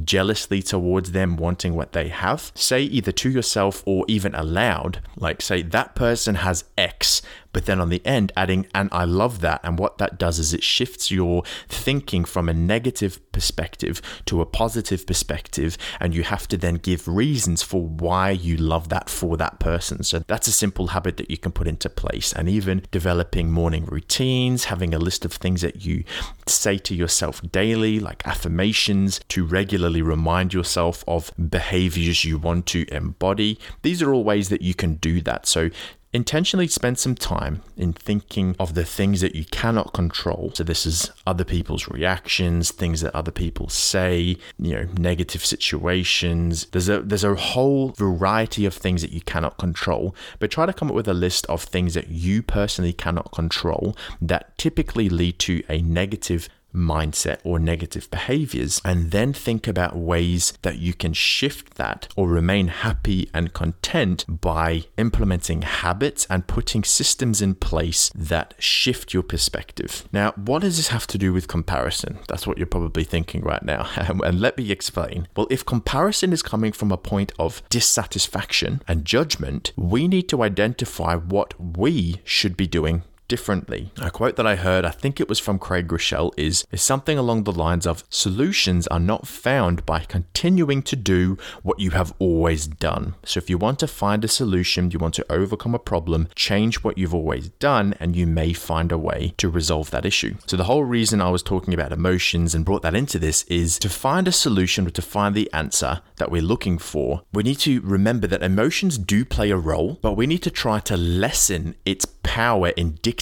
jealously 0.04 0.62
towards 0.62 1.12
them, 1.12 1.36
wanting 1.36 1.74
what 1.74 1.92
they 1.92 2.08
have, 2.08 2.50
say 2.54 2.82
either 2.82 3.12
to 3.12 3.30
yourself 3.30 3.82
or 3.86 4.04
even 4.08 4.34
aloud 4.34 5.00
like 5.16 5.42
say 5.42 5.62
that 5.62 5.94
person 5.94 6.36
has 6.36 6.64
X, 6.76 7.22
but 7.58 7.66
then 7.66 7.80
on 7.80 7.88
the 7.88 8.06
end 8.06 8.30
adding, 8.36 8.68
and 8.72 8.88
I 8.92 9.04
love 9.04 9.40
that. 9.40 9.60
And 9.64 9.80
what 9.80 9.98
that 9.98 10.16
does 10.16 10.38
is 10.38 10.54
it 10.54 10.62
shifts 10.62 11.10
your 11.10 11.42
thinking 11.68 12.24
from 12.24 12.48
a 12.48 12.54
negative 12.54 13.18
perspective 13.32 14.00
to 14.26 14.40
a 14.40 14.46
positive 14.46 15.04
perspective. 15.04 15.76
And 15.98 16.14
you 16.14 16.22
have 16.22 16.46
to 16.46 16.56
then 16.56 16.76
give 16.76 17.08
reasons 17.08 17.64
for 17.64 17.82
why 17.82 18.30
you 18.30 18.56
love 18.56 18.90
that 18.90 19.10
for 19.10 19.36
that 19.38 19.58
person. 19.58 20.04
So 20.04 20.20
that's 20.20 20.46
a 20.46 20.52
simple 20.52 20.86
habit 20.86 21.16
that 21.16 21.32
you 21.32 21.36
can 21.36 21.50
put 21.50 21.66
into 21.66 21.88
place. 21.88 22.32
And 22.32 22.48
even 22.48 22.86
developing 22.92 23.50
morning 23.50 23.86
routines, 23.86 24.66
having 24.66 24.94
a 24.94 24.98
list 25.00 25.24
of 25.24 25.32
things 25.32 25.62
that 25.62 25.84
you 25.84 26.04
say 26.46 26.78
to 26.78 26.94
yourself 26.94 27.42
daily, 27.50 27.98
like 27.98 28.24
affirmations, 28.24 29.18
to 29.30 29.44
regularly 29.44 30.00
remind 30.00 30.54
yourself 30.54 31.02
of 31.08 31.32
behaviors 31.50 32.24
you 32.24 32.38
want 32.38 32.66
to 32.66 32.86
embody. 32.94 33.58
These 33.82 34.00
are 34.00 34.14
all 34.14 34.22
ways 34.22 34.48
that 34.50 34.62
you 34.62 34.74
can 34.74 34.94
do 34.94 35.20
that. 35.22 35.46
So 35.46 35.70
intentionally 36.12 36.66
spend 36.66 36.98
some 36.98 37.14
time 37.14 37.62
in 37.76 37.92
thinking 37.92 38.56
of 38.58 38.74
the 38.74 38.84
things 38.84 39.20
that 39.20 39.34
you 39.34 39.44
cannot 39.44 39.92
control. 39.92 40.50
So 40.54 40.64
this 40.64 40.86
is 40.86 41.10
other 41.26 41.44
people's 41.44 41.88
reactions, 41.88 42.70
things 42.70 43.02
that 43.02 43.14
other 43.14 43.30
people 43.30 43.68
say, 43.68 44.36
you 44.58 44.72
know, 44.72 44.88
negative 44.98 45.44
situations. 45.44 46.66
There's 46.66 46.88
a 46.88 47.02
there's 47.02 47.24
a 47.24 47.34
whole 47.34 47.90
variety 47.90 48.64
of 48.64 48.74
things 48.74 49.02
that 49.02 49.12
you 49.12 49.20
cannot 49.20 49.58
control, 49.58 50.14
but 50.38 50.50
try 50.50 50.66
to 50.66 50.72
come 50.72 50.88
up 50.88 50.94
with 50.94 51.08
a 51.08 51.14
list 51.14 51.46
of 51.46 51.62
things 51.62 51.94
that 51.94 52.08
you 52.08 52.42
personally 52.42 52.92
cannot 52.92 53.32
control 53.32 53.96
that 54.22 54.56
typically 54.56 55.08
lead 55.08 55.38
to 55.40 55.62
a 55.68 55.82
negative 55.82 56.48
mindset 56.74 57.38
or 57.44 57.58
negative 57.58 58.10
behaviors, 58.10 58.80
and 58.84 59.10
then 59.10 59.32
think 59.32 59.66
about 59.66 59.96
ways 59.96 60.52
that 60.62 60.78
you 60.78 60.94
can 60.94 61.12
shift 61.12 61.74
that 61.74 62.08
or 62.16 62.28
remain 62.28 62.68
happy 62.68 63.28
and 63.34 63.52
content 63.52 64.24
by 64.28 64.84
implementing 64.96 65.62
habits 65.62 66.26
and 66.30 66.46
putting 66.46 66.84
systems 66.84 67.40
in 67.42 67.54
place 67.54 68.10
that 68.14 68.54
shift 68.58 69.12
your 69.14 69.22
perspective. 69.22 70.08
Now, 70.12 70.32
what 70.32 70.62
does 70.62 70.76
this 70.76 70.88
have 70.88 71.06
to 71.08 71.18
do 71.18 71.32
with 71.32 71.48
comparison? 71.48 72.18
That's 72.28 72.46
what 72.46 72.58
you're 72.58 72.66
probably 72.66 73.04
thinking 73.04 73.42
right 73.42 73.62
now. 73.62 73.88
and 73.96 74.40
let 74.40 74.56
me 74.58 74.70
explain. 74.70 75.28
Well, 75.36 75.46
if 75.50 75.64
comparison 75.64 76.32
is 76.32 76.42
coming 76.42 76.72
from 76.72 76.92
a 76.92 76.96
point 76.96 77.32
of 77.38 77.62
dissatisfaction 77.68 78.82
and 78.86 79.04
judgment, 79.04 79.72
we 79.76 80.08
need 80.08 80.28
to 80.28 80.42
identify 80.42 81.16
what 81.16 81.54
we 81.60 82.20
should 82.24 82.56
be 82.56 82.66
doing 82.66 83.02
differently. 83.28 83.92
A 84.00 84.10
quote 84.10 84.36
that 84.36 84.46
I 84.46 84.56
heard, 84.56 84.84
I 84.84 84.90
think 84.90 85.20
it 85.20 85.28
was 85.28 85.38
from 85.38 85.58
Craig 85.58 85.86
Groeschel, 85.86 86.32
is, 86.36 86.66
is 86.72 86.82
something 86.82 87.18
along 87.18 87.44
the 87.44 87.52
lines 87.52 87.86
of 87.86 88.04
solutions 88.08 88.86
are 88.88 88.98
not 88.98 89.26
found 89.26 89.84
by 89.86 90.00
continuing 90.00 90.82
to 90.82 90.96
do 90.96 91.38
what 91.62 91.78
you 91.78 91.90
have 91.90 92.12
always 92.18 92.66
done. 92.66 93.14
So 93.24 93.38
if 93.38 93.50
you 93.50 93.58
want 93.58 93.78
to 93.80 93.86
find 93.86 94.24
a 94.24 94.28
solution, 94.28 94.90
you 94.90 94.98
want 94.98 95.14
to 95.14 95.26
overcome 95.30 95.74
a 95.74 95.78
problem, 95.78 96.28
change 96.34 96.82
what 96.82 96.98
you've 96.98 97.14
always 97.14 97.48
done, 97.48 97.94
and 98.00 98.16
you 98.16 98.26
may 98.26 98.52
find 98.52 98.90
a 98.90 98.98
way 98.98 99.34
to 99.36 99.48
resolve 99.48 99.90
that 99.90 100.06
issue. 100.06 100.36
So 100.46 100.56
the 100.56 100.64
whole 100.64 100.84
reason 100.84 101.20
I 101.20 101.30
was 101.30 101.42
talking 101.42 101.74
about 101.74 101.92
emotions 101.92 102.54
and 102.54 102.64
brought 102.64 102.82
that 102.82 102.94
into 102.94 103.18
this 103.18 103.42
is 103.44 103.78
to 103.80 103.88
find 103.88 104.26
a 104.26 104.32
solution 104.32 104.86
or 104.86 104.90
to 104.90 105.02
find 105.02 105.34
the 105.34 105.52
answer 105.52 106.00
that 106.16 106.30
we're 106.30 106.42
looking 106.42 106.78
for. 106.78 107.22
We 107.32 107.42
need 107.42 107.58
to 107.60 107.80
remember 107.82 108.26
that 108.28 108.42
emotions 108.42 108.96
do 108.96 109.24
play 109.24 109.50
a 109.50 109.56
role, 109.56 109.98
but 110.00 110.14
we 110.14 110.26
need 110.26 110.42
to 110.44 110.50
try 110.50 110.80
to 110.80 110.96
lessen 110.96 111.74
its 111.84 112.06
power 112.06 112.68
in 112.70 112.92
dictating 113.02 113.17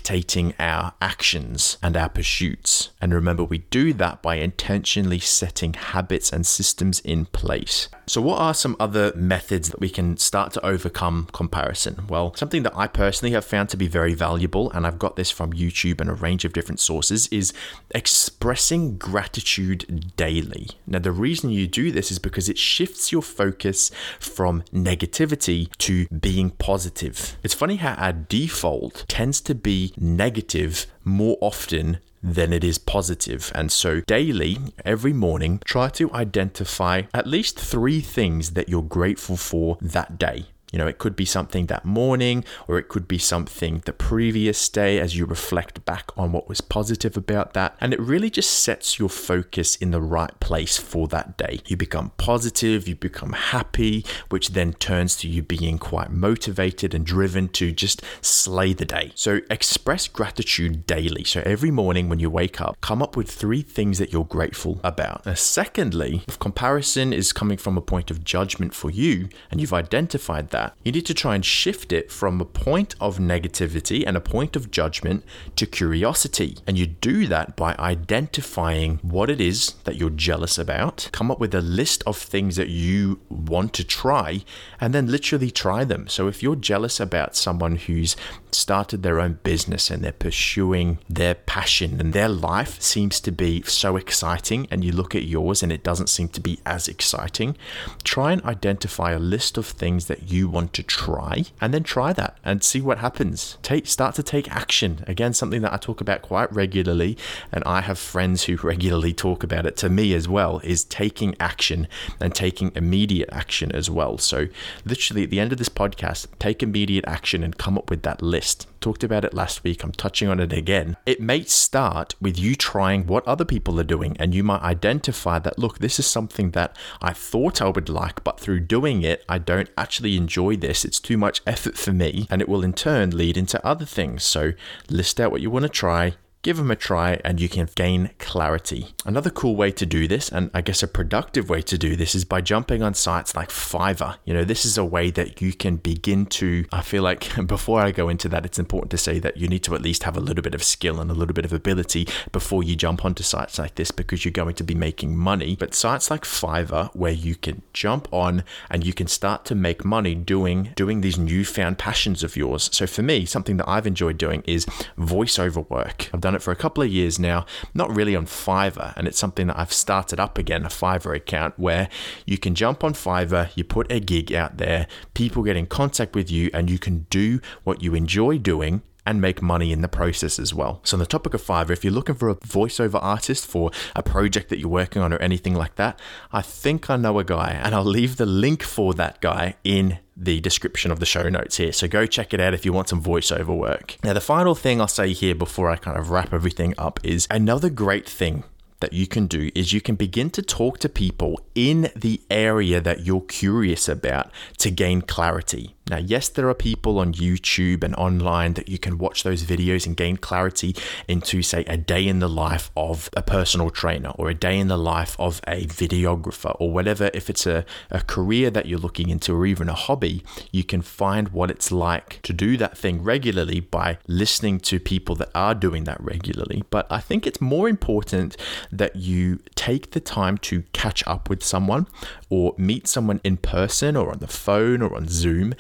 our 0.59 0.95
actions 1.00 1.79
and 1.83 1.97
our 1.97 2.09
pursuits. 2.09 2.91
And 3.00 3.12
remember, 3.15 3.45
we 3.45 3.59
do 3.59 3.93
that 3.95 4.23
by 4.23 4.37
intentionally 4.37 5.19
setting 5.19 5.75
habits 5.75 6.33
and 6.33 6.47
systems 6.47 7.00
in 7.00 7.26
place. 7.26 7.88
So, 8.09 8.21
what 8.21 8.41
are 8.41 8.55
some 8.55 8.77
other 8.79 9.13
methods 9.17 9.69
that 9.71 9.81
we 9.81 9.89
can 9.89 10.17
start 10.17 10.53
to 10.53 10.65
overcome 10.65 11.27
comparison? 11.33 12.07
Well, 12.09 12.33
something 12.37 12.63
that 12.63 12.77
I 12.77 12.87
personally 12.87 13.33
have 13.33 13.45
found 13.45 13.69
to 13.71 13.77
be 13.77 13.89
very 13.89 14.15
valuable, 14.15 14.71
and 14.71 14.87
I've 14.87 15.01
got 15.01 15.17
this 15.17 15.33
from 15.33 15.53
YouTube 15.53 16.01
and 16.01 16.09
a 16.09 16.15
range 16.15 16.45
of 16.45 16.53
different 16.53 16.79
sources, 16.79 17.27
is 17.29 17.53
expressing 17.91 18.97
gratitude 18.97 20.13
daily. 20.17 20.69
Now, 20.87 21.01
the 21.01 21.11
reason 21.11 21.51
you 21.51 21.67
do 21.67 21.91
this 21.91 22.13
is 22.13 22.21
because 22.21 22.49
it 22.49 22.59
shifts 22.59 23.11
your 23.11 23.23
focus 23.23 23.91
from 24.21 24.63
negativity 24.73 25.77
to 25.79 26.07
being 26.07 26.51
positive. 26.51 27.37
It's 27.43 27.55
funny 27.55 27.77
how 27.77 27.95
our 27.95 28.13
default 28.13 29.05
tends 29.09 29.41
to 29.41 29.55
be 29.57 29.93
negative 29.99 30.87
more 31.03 31.39
often 31.41 31.99
than 32.23 32.52
it 32.52 32.64
is 32.64 32.78
positive. 32.78 33.52
And 33.54 33.70
so, 33.70 34.00
daily, 34.00 34.58
every 34.85 35.12
morning, 35.12 35.61
try 35.64 35.88
to 35.90 36.12
identify 36.12 37.02
at 37.14 37.26
least 37.26 37.58
three 37.58 38.00
things 38.00 38.50
that 38.50 38.68
you're 38.68 38.82
grateful 38.82 39.37
for 39.37 39.78
that 39.80 40.18
day. 40.18 40.46
You 40.76 40.83
know, 40.83 40.88
it 40.88 40.99
could 40.99 41.16
be 41.16 41.25
something 41.25 41.68
that 41.68 41.87
morning, 41.87 42.45
or 42.68 42.76
it 42.78 42.88
could 42.90 43.09
be 43.09 43.16
something 43.16 43.80
the 43.87 43.95
previous 43.95 44.68
day 44.68 45.00
as 45.00 45.16
you 45.16 45.25
reflect 45.25 45.83
back 45.87 46.11
on 46.18 46.33
what 46.33 46.50
was 46.50 46.61
positive 46.61 47.16
about 47.16 47.54
that. 47.54 47.78
And 47.80 47.95
it 47.95 47.99
really 47.99 48.28
just 48.28 48.50
sets 48.50 48.99
your 48.99 49.09
focus 49.09 49.76
in 49.76 49.90
the 49.90 50.02
right 50.02 50.38
place 50.38 50.76
for 50.76 51.09
that 51.09 51.38
day. 51.38 51.61
You 51.64 51.78
become 51.78 52.12
positive, 52.18 52.87
you 52.87 52.95
become 52.95 53.33
happy, 53.33 54.04
which 54.28 54.50
then 54.50 54.75
turns 54.75 55.16
to 55.16 55.28
you 55.28 55.42
being 55.42 55.78
quite 55.78 56.11
motivated 56.11 56.92
and 56.92 57.06
driven 57.06 57.49
to 57.52 57.73
just 57.73 58.02
slay 58.21 58.75
the 58.75 58.85
day. 58.85 59.12
So 59.14 59.40
express 59.49 60.09
gratitude 60.09 60.87
daily. 60.87 61.25
So 61.25 61.40
every 61.47 61.71
morning 61.71 62.11
when 62.11 62.18
you 62.18 62.28
wake 62.28 62.61
up, 62.61 62.78
come 62.83 63.02
up 63.02 63.16
with 63.16 63.30
three 63.30 63.62
things 63.62 63.97
that 63.97 64.12
you're 64.12 64.25
grateful 64.25 64.78
about. 64.85 65.25
Now, 65.25 65.33
secondly, 65.33 66.23
if 66.28 66.38
comparison 66.38 67.14
is 67.14 67.33
coming 67.33 67.56
from 67.56 67.78
a 67.78 67.80
point 67.80 68.11
of 68.11 68.25
judgment 68.25 68.75
for 68.75 68.90
you 68.90 69.30
and 69.50 69.59
you've 69.59 69.73
identified 69.73 70.50
that, 70.50 70.65
that, 70.66 70.76
you 70.85 70.92
need 70.92 71.06
to 71.06 71.14
try 71.14 71.35
and 71.35 71.44
shift 71.44 71.92
it 71.92 72.11
from 72.11 72.40
a 72.40 72.44
point 72.44 72.94
of 73.00 73.18
negativity 73.18 74.04
and 74.06 74.16
a 74.16 74.20
point 74.20 74.56
of 74.56 74.70
judgment 74.70 75.25
to 75.56 75.66
curiosity. 75.66 76.58
And 76.66 76.78
you 76.78 76.87
do 76.87 77.26
that 77.28 77.56
by 77.56 77.75
identifying 77.78 78.99
what 79.02 79.30
it 79.30 79.40
is 79.40 79.75
that 79.85 79.96
you're 79.96 80.11
jealous 80.11 80.58
about, 80.58 81.08
come 81.12 81.30
up 81.30 81.40
with 81.40 81.54
a 81.54 81.61
list 81.61 82.02
of 82.06 82.16
things 82.16 82.56
that 82.56 82.68
you 82.68 83.20
want 83.28 83.73
to 83.75 83.85
try, 83.85 84.44
and 84.81 84.94
then 84.94 85.07
literally 85.11 85.50
try 85.50 85.85
them. 85.85 86.09
So 86.09 86.29
if 86.29 86.42
you're 86.42 86.57
jealous 86.57 87.00
about 87.00 87.37
someone 87.37 87.76
who's 87.76 88.16
started 88.57 89.03
their 89.03 89.21
own 89.21 89.38
business 89.42 89.90
and 89.90 90.03
they're 90.03 90.12
pursuing 90.12 90.99
their 91.09 91.35
passion 91.35 92.01
and 92.01 92.12
their 92.12 92.29
life 92.29 92.81
seems 92.81 93.21
to 93.21 93.31
be 93.31 93.62
so 93.62 93.97
exciting, 93.97 94.66
and 94.71 94.85
you 94.85 94.92
look 94.92 95.14
at 95.14 95.25
yours 95.25 95.62
and 95.62 95.71
it 95.71 95.83
doesn't 95.83 96.09
seem 96.09 96.29
to 96.29 96.40
be 96.40 96.59
as 96.64 96.88
exciting, 96.88 97.57
try 98.05 98.33
and 98.33 98.42
identify 98.45 99.12
a 99.12 99.19
list 99.19 99.59
of 99.59 99.66
things 99.66 100.07
that 100.07 100.31
you 100.31 100.49
want 100.49 100.73
to 100.73 100.83
try 100.83 101.45
and 101.61 101.75
then 101.75 101.83
try 101.83 102.12
that 102.12 102.38
and 102.45 102.62
see 102.62 102.81
what 102.81 102.99
happens. 102.99 103.59
Take 103.62 103.87
start 103.87 104.14
to 104.14 104.23
take 104.23 104.51
action. 104.51 105.05
Again, 105.07 105.33
something 105.33 105.62
that 105.62 105.73
I 105.73 105.77
talk 105.77 106.01
about 106.01 106.23
quite 106.23 106.53
regularly 106.53 107.16
and 107.53 107.62
I 107.64 107.81
have 107.83 107.99
friends 107.99 108.45
who 108.45 108.57
regularly 108.62 109.12
talk 109.12 109.42
about 109.42 109.66
it 109.66 109.77
to 109.79 109.88
me 109.88 110.14
as 110.14 110.29
well 110.29 110.61
is 110.64 110.85
taking 110.85 111.35
action 111.38 111.88
and 112.21 112.35
taking 112.35 112.73
immediate 112.75 113.29
action 113.33 113.73
as 113.73 113.90
well. 113.90 114.19
So 114.19 114.49
literally 114.85 115.25
at 115.25 115.31
the 115.31 115.40
end 115.40 115.53
of 115.53 115.59
this 115.59 115.69
podcast, 115.69 116.27
take 116.38 116.62
immediate 116.62 117.05
action 117.07 117.42
and 117.42 117.59
come 117.59 117.77
up 117.77 117.90
with 117.90 118.03
that 118.03 118.23
list. 118.46 118.68
Talked 118.80 119.02
about 119.02 119.24
it 119.24 119.35
last 119.35 119.64
week. 119.64 119.82
I'm 119.82 119.90
touching 119.90 120.28
on 120.28 120.38
it 120.38 120.52
again. 120.52 120.96
It 121.04 121.20
may 121.20 121.42
start 121.42 122.14
with 122.20 122.38
you 122.38 122.54
trying 122.54 123.06
what 123.06 123.26
other 123.26 123.44
people 123.44 123.80
are 123.80 123.85
doing, 123.85 124.16
and 124.20 124.32
you 124.32 124.44
might 124.44 124.62
identify 124.62 125.40
that, 125.40 125.59
look, 125.59 125.80
this 125.80 125.98
is 125.98 126.06
something 126.06 126.52
that 126.52 126.76
I 127.02 127.12
thought 127.12 127.61
I 127.61 127.68
would 127.68 127.88
like, 127.88 128.22
but 128.22 128.38
through 128.38 128.61
doing 128.61 129.02
it, 129.02 129.24
I 129.28 129.38
don't 129.38 129.70
actually 129.76 130.16
enjoy 130.16 130.54
this. 130.56 130.85
It's 130.85 131.00
too 131.00 131.16
much 131.16 131.42
effort 131.44 131.76
for 131.76 131.92
me, 131.92 132.28
and 132.30 132.40
it 132.40 132.48
will 132.48 132.62
in 132.62 132.74
turn 132.74 133.11
lead 133.11 133.37
into 133.37 133.64
other 133.66 133.85
things. 133.85 134.22
So 134.22 134.52
list 134.88 135.18
out 135.18 135.32
what 135.32 135.40
you 135.40 135.50
want 135.50 135.64
to 135.64 135.68
try, 135.68 136.14
give 136.46 136.59
them 136.59 136.70
a 136.70 136.76
try 136.76 137.20
and 137.24 137.40
you 137.40 137.48
can 137.48 137.68
gain 137.74 138.09
clarity. 138.20 138.94
Another 139.04 139.30
cool 139.30 139.56
way 139.56 139.72
to 139.72 139.85
do 139.85 140.06
this, 140.06 140.28
and 140.28 140.48
I 140.54 140.61
guess 140.61 140.80
a 140.80 140.87
productive 140.87 141.50
way 141.50 141.61
to 141.62 141.76
do 141.76 141.96
this, 141.96 142.14
is 142.14 142.24
by 142.24 142.40
jumping 142.40 142.85
on 142.85 142.94
sites 142.94 143.35
like 143.35 143.48
Fiverr. 143.48 144.18
You 144.24 144.32
know, 144.32 144.44
this 144.44 144.64
is 144.64 144.78
a 144.78 144.85
way 144.85 145.11
that 145.11 145.42
you 145.42 145.52
can 145.52 145.74
begin 145.74 146.24
to. 146.26 146.64
I 146.70 146.82
feel 146.82 147.02
like 147.02 147.35
before 147.48 147.80
I 147.80 147.90
go 147.90 148.09
into 148.09 148.28
that, 148.28 148.46
it's 148.46 148.61
important 148.61 148.92
to 148.92 148.96
say 148.96 149.18
that 149.18 149.38
you 149.38 149.48
need 149.48 149.64
to 149.64 149.74
at 149.74 149.82
least 149.82 150.04
have 150.04 150.16
a 150.16 150.20
little 150.20 150.40
bit 150.40 150.54
of 150.54 150.62
skill 150.62 151.00
and 151.00 151.11
a 151.11 151.14
little 151.14 151.35
bit 151.35 151.44
of 151.44 151.52
ability 151.52 152.06
before 152.30 152.62
you 152.62 152.76
jump 152.76 153.04
onto 153.04 153.24
sites 153.24 153.59
like 153.59 153.74
this 153.74 153.90
because 153.90 154.24
you're 154.24 154.30
going 154.30 154.54
to 154.54 154.62
be 154.62 154.76
making 154.76 155.16
money. 155.16 155.56
But 155.59 155.74
sites 155.74 156.12
like 156.12 156.22
Fiverr, 156.22 156.94
where 156.94 157.11
you 157.11 157.35
can 157.35 157.62
jump 157.72 158.06
on 158.12 158.44
and 158.70 158.87
you 158.87 158.92
can 158.92 159.09
start 159.09 159.44
to 159.46 159.56
make 159.56 159.85
money 159.85 160.14
doing 160.14 160.70
doing 160.76 161.00
these 161.00 161.18
newfound 161.18 161.76
passions 161.76 162.22
of 162.22 162.37
yours. 162.37 162.70
So 162.72 162.87
for 162.87 163.02
me, 163.02 163.24
something 163.24 163.56
that 163.56 163.68
I've 163.68 163.88
enjoyed 163.88 164.16
doing 164.16 164.44
is 164.46 164.64
voiceover 164.96 165.68
work. 165.68 166.09
I've 166.14 166.20
done 166.20 166.36
it 166.37 166.42
for 166.42 166.53
a 166.53 166.57
couple 166.57 166.83
of 166.83 166.88
years 166.88 167.18
now, 167.18 167.46
not 167.75 167.94
really 167.94 168.14
on 168.14 168.27
Fiverr, 168.27 168.94
and 168.96 169.09
it's 169.09 169.18
something 169.18 169.49
that 169.49 169.59
I've 169.59 169.72
started 169.72 170.20
up 170.20 170.38
again 170.38 170.64
a 170.64 170.68
Fiverr 170.68 171.16
account 171.16 171.59
where 171.59 171.88
you 172.25 172.38
can 172.38 172.55
jump 172.55 172.85
on 172.85 172.94
Fiverr, 172.94 173.51
you 173.57 173.64
put 173.64 173.90
a 173.90 174.01
gig 174.01 174.33
out 174.33 174.59
there, 174.59 174.87
people 175.14 175.42
get 175.42 175.57
in 175.57 175.66
contact 175.66 176.14
with 176.14 176.31
you, 176.31 176.51
and 176.53 176.70
you 176.70 176.79
can 176.79 177.07
do 177.11 177.40
what 177.64 177.83
you 177.83 177.94
enjoy 177.94 178.38
doing 178.38 178.83
and 179.07 179.21
make 179.21 179.40
money 179.40 179.73
in 179.73 179.81
the 179.81 179.88
process 179.88 180.38
as 180.38 180.53
well. 180.53 180.81
So, 180.83 180.97
on 180.97 180.99
the 180.99 181.07
topic 181.07 181.33
of 181.33 181.42
Fiverr, 181.42 181.71
if 181.71 181.85
you're 181.85 181.92
looking 181.92 182.16
for 182.16 182.29
a 182.29 182.35
voiceover 182.35 182.99
artist 183.01 183.47
for 183.47 183.71
a 183.95 184.03
project 184.03 184.49
that 184.51 184.59
you're 184.59 184.69
working 184.69 185.01
on 185.01 185.12
or 185.12 185.19
anything 185.19 185.55
like 185.55 185.77
that, 185.77 185.99
I 186.33 186.42
think 186.42 186.90
I 186.90 186.97
know 186.97 187.19
a 187.19 187.25
guy, 187.25 187.59
and 187.62 187.75
I'll 187.75 187.85
leave 187.85 188.16
the 188.16 188.27
link 188.27 188.62
for 188.62 188.92
that 188.95 189.21
guy 189.21 189.55
in 189.64 189.99
the 190.16 190.40
description 190.40 190.90
of 190.90 190.99
the 190.99 191.07
show 191.07 191.29
notes 191.29 191.59
here. 191.59 191.73
So 191.73 191.87
go 191.88 192.07
check 192.07 192.33
it 192.33 192.40
out 192.40 192.55
if 192.55 192.64
you 192.64 192.73
want 192.73 192.88
some 192.88 193.03
voiceover 193.03 193.57
work. 193.57 193.97
Now, 194.03 194.14
the 194.14 194.21
final 194.21 194.55
thing 194.55 194.81
I'll 194.81 194.88
say 194.88 195.12
here 195.12 195.35
before 195.35 195.71
I 195.71 195.77
kind 195.77 195.99
of 195.99 196.11
wrap 196.11 196.33
everything 196.33 196.75
up 196.79 196.99
is 197.05 197.27
another 197.31 197.71
great 197.71 198.09
thing 198.09 198.45
that 198.81 198.92
you 198.92 199.07
can 199.07 199.27
do 199.27 199.51
is 199.55 199.73
you 199.73 199.81
can 199.81 199.95
begin 199.95 200.31
to 200.31 200.42
talk 200.42 200.79
to 200.79 200.88
people 200.88 201.40
in 201.55 201.90
the 201.95 202.21
area 202.31 202.81
that 202.81 203.01
you're 203.07 203.23
curious 203.23 203.88
about 203.88 204.31
to 204.59 204.71
gain 204.71 205.03
clarity. 205.03 205.76
Now, 205.88 205.99
yes, 205.99 206.29
there 206.29 206.49
are 206.49 206.55
people 206.55 206.99
on 206.99 207.12
YouTube 207.12 207.85
and 207.85 207.94
online 207.94 208.55
that 208.55 208.68
you 208.68 208.77
can 208.77 208.99
watch 208.99 209.22
those 209.22 209.44
videos 209.44 209.87
and 209.87 209.96
gain 209.96 210.16
clarity 210.16 210.75
into, 211.07 211.42
say, 211.42 211.64
a 211.66 211.77
day 211.77 212.09
in 212.09 212.18
the 212.18 212.29
life 212.29 212.72
of 212.77 213.09
a 213.16 213.22
personal 213.22 213.70
trainer 213.70 214.11
or 214.16 214.29
a 214.29 214.35
day 214.35 214.59
in 214.59 214.66
the 214.66 214.77
life 214.77 215.14
of 215.20 215.40
a 215.46 215.66
videographer 215.66 216.57
or 216.59 216.72
whatever. 216.72 217.09
If 217.14 217.31
it's 217.31 217.46
a, 217.46 217.64
a 217.88 218.01
career 218.01 218.51
that 218.51 218.66
you're 218.66 218.81
looking 218.81 219.11
into 219.11 219.33
or 219.33 219.46
even 219.46 219.68
a 219.68 219.75
hobby, 219.75 220.25
you 220.51 220.64
can 220.64 220.83
find 220.83 221.29
what 221.29 221.53
it's 221.53 221.70
like 221.70 222.20
to 222.22 222.33
do 222.33 222.57
that 222.57 222.77
thing 222.77 223.05
regularly 223.05 223.61
by 223.61 223.99
listening 224.09 224.59
to 224.61 224.81
people 224.81 225.14
that 225.14 225.31
are 225.37 225.55
doing 225.55 225.85
that 225.85 226.01
regularly. 226.01 226.64
But 226.68 226.88
I 226.90 226.99
think 226.99 227.29
it's 227.29 227.40
more 227.40 227.68
important 227.68 228.37
that 228.72 228.96
you 228.96 229.38
take 229.66 229.90
the 229.90 230.00
time 230.00 230.38
to 230.38 230.62
catch 230.72 231.05
up 231.09 231.29
with 231.29 231.42
someone 231.42 231.88
or 232.31 232.55
meet 232.57 232.87
someone 232.87 233.20
in 233.24 233.37
person 233.37 233.96
or 233.96 234.12
on 234.12 234.18
the 234.20 234.29
phone 234.29 234.81
or 234.81 234.94
on 234.94 235.09
Zoom, 235.09 235.55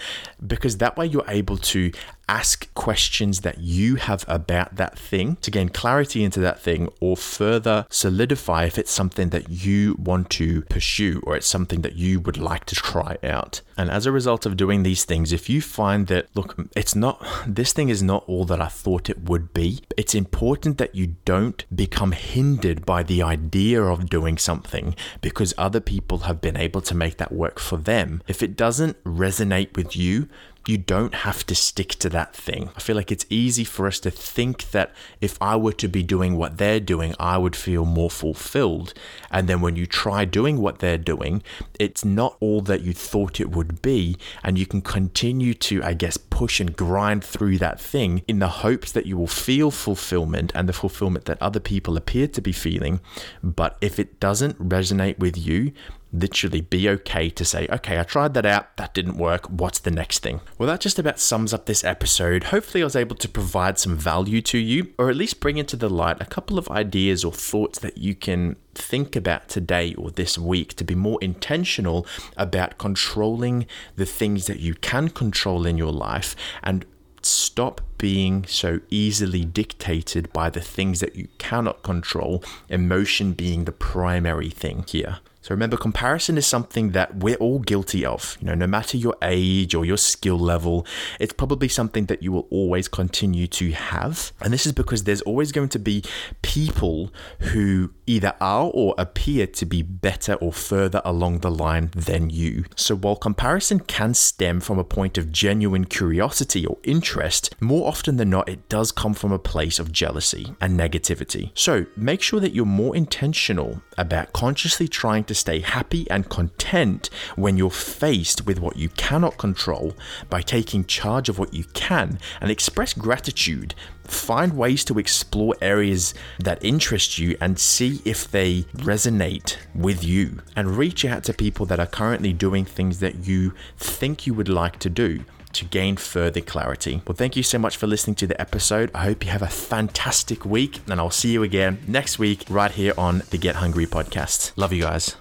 because 0.54 0.78
that 0.78 0.96
way 0.96 1.06
you're 1.06 1.24
able 1.40 1.56
to 1.56 1.90
ask 2.28 2.72
questions 2.74 3.40
that 3.40 3.58
you 3.58 3.96
have 3.96 4.24
about 4.26 4.76
that 4.76 4.98
thing 4.98 5.36
to 5.36 5.50
gain 5.50 5.68
clarity 5.68 6.24
into 6.24 6.40
that 6.40 6.60
thing 6.60 6.88
or 7.00 7.16
further 7.16 7.86
solidify 7.88 8.64
if 8.64 8.78
it's 8.78 8.90
something 8.90 9.30
that 9.30 9.48
you 9.48 9.94
want 9.98 10.30
to 10.30 10.62
pursue 10.62 11.22
or 11.24 11.36
it's 11.36 11.46
something 11.46 11.82
that 11.82 11.94
you 11.94 12.20
would 12.20 12.36
like 12.36 12.64
to 12.64 12.74
try 12.74 13.16
out. 13.22 13.60
And 13.76 13.90
as 13.90 14.06
a 14.06 14.12
result 14.12 14.46
of 14.46 14.56
doing 14.56 14.82
these 14.82 15.04
things, 15.04 15.32
if 15.32 15.48
you 15.48 15.60
find 15.60 16.06
that, 16.08 16.28
look, 16.34 16.56
it's 16.74 16.94
not, 16.94 17.24
this 17.46 17.72
thing 17.72 17.88
is 17.88 18.02
not 18.02 18.24
all 18.26 18.44
that 18.46 18.60
I 18.60 18.68
thought 18.68 19.10
it 19.10 19.24
would 19.24 19.52
be, 19.52 19.80
it's 19.96 20.14
important 20.14 20.78
that 20.78 20.94
you 20.94 21.16
don't 21.24 21.64
become 21.74 22.12
hindered 22.12 22.84
by 22.84 23.02
the 23.02 23.22
idea 23.22 23.82
of 23.82 24.10
doing 24.10 24.38
something 24.38 24.94
because 25.20 25.54
other 25.56 25.80
people 25.80 26.18
have 26.18 26.40
been 26.40 26.56
able 26.56 26.80
to 26.82 26.94
make 26.94 27.18
that 27.18 27.32
work 27.32 27.58
for 27.58 27.76
them. 27.76 28.22
If 28.26 28.42
it 28.42 28.56
doesn't 28.56 29.02
resonate 29.04 29.76
with 29.76 29.96
you, 29.96 30.28
you 30.68 30.78
don't 30.78 31.14
have 31.14 31.46
to 31.46 31.54
stick 31.54 31.90
to 31.90 32.08
that 32.10 32.34
thing. 32.34 32.70
I 32.76 32.80
feel 32.80 32.96
like 32.96 33.12
it's 33.12 33.26
easy 33.30 33.64
for 33.64 33.86
us 33.86 34.00
to 34.00 34.10
think 34.10 34.70
that 34.72 34.92
if 35.20 35.40
I 35.40 35.56
were 35.56 35.72
to 35.74 35.88
be 35.88 36.02
doing 36.02 36.36
what 36.36 36.58
they're 36.58 36.80
doing, 36.80 37.14
I 37.20 37.38
would 37.38 37.54
feel 37.54 37.84
more 37.84 38.10
fulfilled. 38.10 38.92
And 39.30 39.48
then 39.48 39.60
when 39.60 39.76
you 39.76 39.86
try 39.86 40.24
doing 40.24 40.58
what 40.58 40.80
they're 40.80 40.98
doing, 40.98 41.42
it's 41.78 42.04
not 42.04 42.36
all 42.40 42.60
that 42.62 42.82
you 42.82 42.92
thought 42.92 43.40
it 43.40 43.50
would 43.50 43.80
be. 43.80 44.16
And 44.42 44.58
you 44.58 44.66
can 44.66 44.82
continue 44.82 45.54
to, 45.54 45.82
I 45.82 45.94
guess, 45.94 46.16
push 46.16 46.60
and 46.60 46.76
grind 46.76 47.24
through 47.24 47.58
that 47.58 47.80
thing 47.80 48.22
in 48.26 48.40
the 48.40 48.48
hopes 48.48 48.92
that 48.92 49.06
you 49.06 49.16
will 49.16 49.26
feel 49.26 49.70
fulfillment 49.70 50.52
and 50.54 50.68
the 50.68 50.72
fulfillment 50.72 51.26
that 51.26 51.40
other 51.40 51.60
people 51.60 51.96
appear 51.96 52.26
to 52.28 52.40
be 52.40 52.52
feeling. 52.52 53.00
But 53.42 53.76
if 53.80 53.98
it 53.98 54.18
doesn't 54.20 54.58
resonate 54.58 55.18
with 55.18 55.36
you, 55.36 55.72
literally 56.20 56.60
be 56.60 56.88
okay 56.88 57.30
to 57.30 57.44
say, 57.44 57.66
okay, 57.70 57.98
I 57.98 58.02
tried 58.02 58.34
that 58.34 58.46
out, 58.46 58.76
that 58.76 58.94
didn't 58.94 59.18
work, 59.18 59.46
what's 59.46 59.78
the 59.78 59.90
next 59.90 60.20
thing? 60.20 60.40
Well, 60.58 60.66
that 60.68 60.80
just 60.80 60.98
about 60.98 61.18
sums 61.18 61.52
up 61.52 61.66
this 61.66 61.84
episode. 61.84 62.44
Hopefully, 62.44 62.82
I 62.82 62.86
was 62.86 62.96
able 62.96 63.16
to 63.16 63.28
provide 63.28 63.78
some 63.78 63.96
value 63.96 64.40
to 64.42 64.58
you, 64.58 64.92
or 64.98 65.10
at 65.10 65.16
least 65.16 65.40
bring 65.40 65.58
into 65.58 65.76
the 65.76 65.90
light 65.90 66.20
a 66.20 66.26
couple 66.26 66.58
of 66.58 66.70
ideas 66.70 67.24
or 67.24 67.32
thoughts 67.32 67.78
that 67.80 67.98
you 67.98 68.14
can 68.14 68.56
think 68.74 69.16
about 69.16 69.48
today 69.48 69.94
or 69.94 70.10
this 70.10 70.38
week 70.38 70.74
to 70.74 70.84
be 70.84 70.94
more 70.94 71.18
intentional 71.22 72.06
about 72.36 72.78
controlling 72.78 73.66
the 73.96 74.06
things 74.06 74.46
that 74.46 74.60
you 74.60 74.74
can 74.74 75.08
control 75.08 75.66
in 75.66 75.78
your 75.78 75.92
life 75.92 76.36
and 76.62 76.84
stop 77.22 77.80
being 77.98 78.44
so 78.46 78.80
easily 78.90 79.44
dictated 79.44 80.32
by 80.32 80.50
the 80.50 80.60
things 80.60 81.00
that 81.00 81.16
you 81.16 81.28
cannot 81.38 81.82
control, 81.82 82.42
emotion 82.68 83.32
being 83.32 83.64
the 83.64 83.72
primary 83.72 84.50
thing 84.50 84.84
here. 84.86 85.18
So 85.46 85.54
remember, 85.54 85.76
comparison 85.76 86.36
is 86.38 86.44
something 86.44 86.90
that 86.90 87.18
we're 87.18 87.36
all 87.36 87.60
guilty 87.60 88.04
of. 88.04 88.36
You 88.40 88.48
know, 88.48 88.56
no 88.56 88.66
matter 88.66 88.96
your 88.96 89.14
age 89.22 89.76
or 89.76 89.84
your 89.84 89.96
skill 89.96 90.40
level, 90.40 90.84
it's 91.20 91.32
probably 91.32 91.68
something 91.68 92.06
that 92.06 92.20
you 92.20 92.32
will 92.32 92.48
always 92.50 92.88
continue 92.88 93.46
to 93.46 93.70
have. 93.70 94.32
And 94.40 94.52
this 94.52 94.66
is 94.66 94.72
because 94.72 95.04
there's 95.04 95.20
always 95.20 95.52
going 95.52 95.68
to 95.68 95.78
be 95.78 96.02
people 96.42 97.12
who 97.38 97.92
either 98.08 98.34
are 98.40 98.72
or 98.74 98.96
appear 98.98 99.46
to 99.46 99.64
be 99.64 99.82
better 99.82 100.34
or 100.34 100.52
further 100.52 101.00
along 101.04 101.38
the 101.38 101.50
line 101.52 101.90
than 101.94 102.28
you. 102.28 102.64
So 102.74 102.96
while 102.96 103.14
comparison 103.14 103.78
can 103.78 104.14
stem 104.14 104.58
from 104.58 104.80
a 104.80 104.84
point 104.84 105.16
of 105.16 105.30
genuine 105.30 105.84
curiosity 105.84 106.66
or 106.66 106.78
interest, 106.82 107.54
more 107.60 107.86
often 107.86 108.16
than 108.16 108.30
not, 108.30 108.48
it 108.48 108.68
does 108.68 108.90
come 108.90 109.14
from 109.14 109.30
a 109.30 109.38
place 109.38 109.78
of 109.78 109.92
jealousy 109.92 110.56
and 110.60 110.76
negativity. 110.76 111.52
So 111.54 111.86
make 111.96 112.20
sure 112.20 112.40
that 112.40 112.52
you're 112.52 112.66
more 112.66 112.96
intentional 112.96 113.80
about 113.96 114.32
consciously 114.32 114.88
trying 114.88 115.22
to 115.22 115.35
stay 115.36 115.60
happy 115.60 116.10
and 116.10 116.28
content 116.28 117.10
when 117.36 117.56
you're 117.56 117.70
faced 117.70 118.46
with 118.46 118.58
what 118.58 118.76
you 118.76 118.88
cannot 118.90 119.38
control 119.38 119.94
by 120.28 120.42
taking 120.42 120.84
charge 120.84 121.28
of 121.28 121.38
what 121.38 121.54
you 121.54 121.64
can 121.74 122.18
and 122.40 122.50
express 122.50 122.92
gratitude. 122.92 123.74
Find 124.04 124.56
ways 124.56 124.84
to 124.84 124.98
explore 124.98 125.54
areas 125.60 126.14
that 126.38 126.64
interest 126.64 127.18
you 127.18 127.36
and 127.40 127.58
see 127.58 128.00
if 128.04 128.30
they 128.30 128.62
resonate 128.76 129.56
with 129.74 130.04
you. 130.04 130.42
And 130.54 130.76
reach 130.76 131.04
out 131.04 131.24
to 131.24 131.34
people 131.34 131.66
that 131.66 131.80
are 131.80 131.86
currently 131.86 132.32
doing 132.32 132.64
things 132.64 133.00
that 133.00 133.26
you 133.26 133.52
think 133.76 134.26
you 134.26 134.34
would 134.34 134.48
like 134.48 134.78
to 134.80 134.90
do 134.90 135.24
to 135.56 135.64
gain 135.64 135.96
further 135.96 136.40
clarity. 136.40 137.02
Well, 137.06 137.16
thank 137.16 137.36
you 137.36 137.42
so 137.42 137.58
much 137.58 137.76
for 137.76 137.86
listening 137.86 138.14
to 138.16 138.26
the 138.26 138.40
episode. 138.40 138.90
I 138.94 139.04
hope 139.04 139.24
you 139.24 139.30
have 139.30 139.42
a 139.42 139.48
fantastic 139.48 140.44
week, 140.44 140.80
and 140.88 141.00
I'll 141.00 141.10
see 141.10 141.32
you 141.32 141.42
again 141.42 141.78
next 141.86 142.18
week 142.18 142.44
right 142.48 142.70
here 142.70 142.92
on 142.98 143.22
the 143.30 143.38
Get 143.38 143.56
Hungry 143.56 143.86
podcast. 143.86 144.52
Love 144.56 144.72
you 144.72 144.82
guys. 144.82 145.16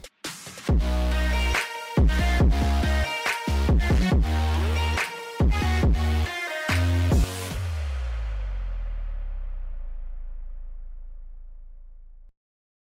Bye. 0.68 1.45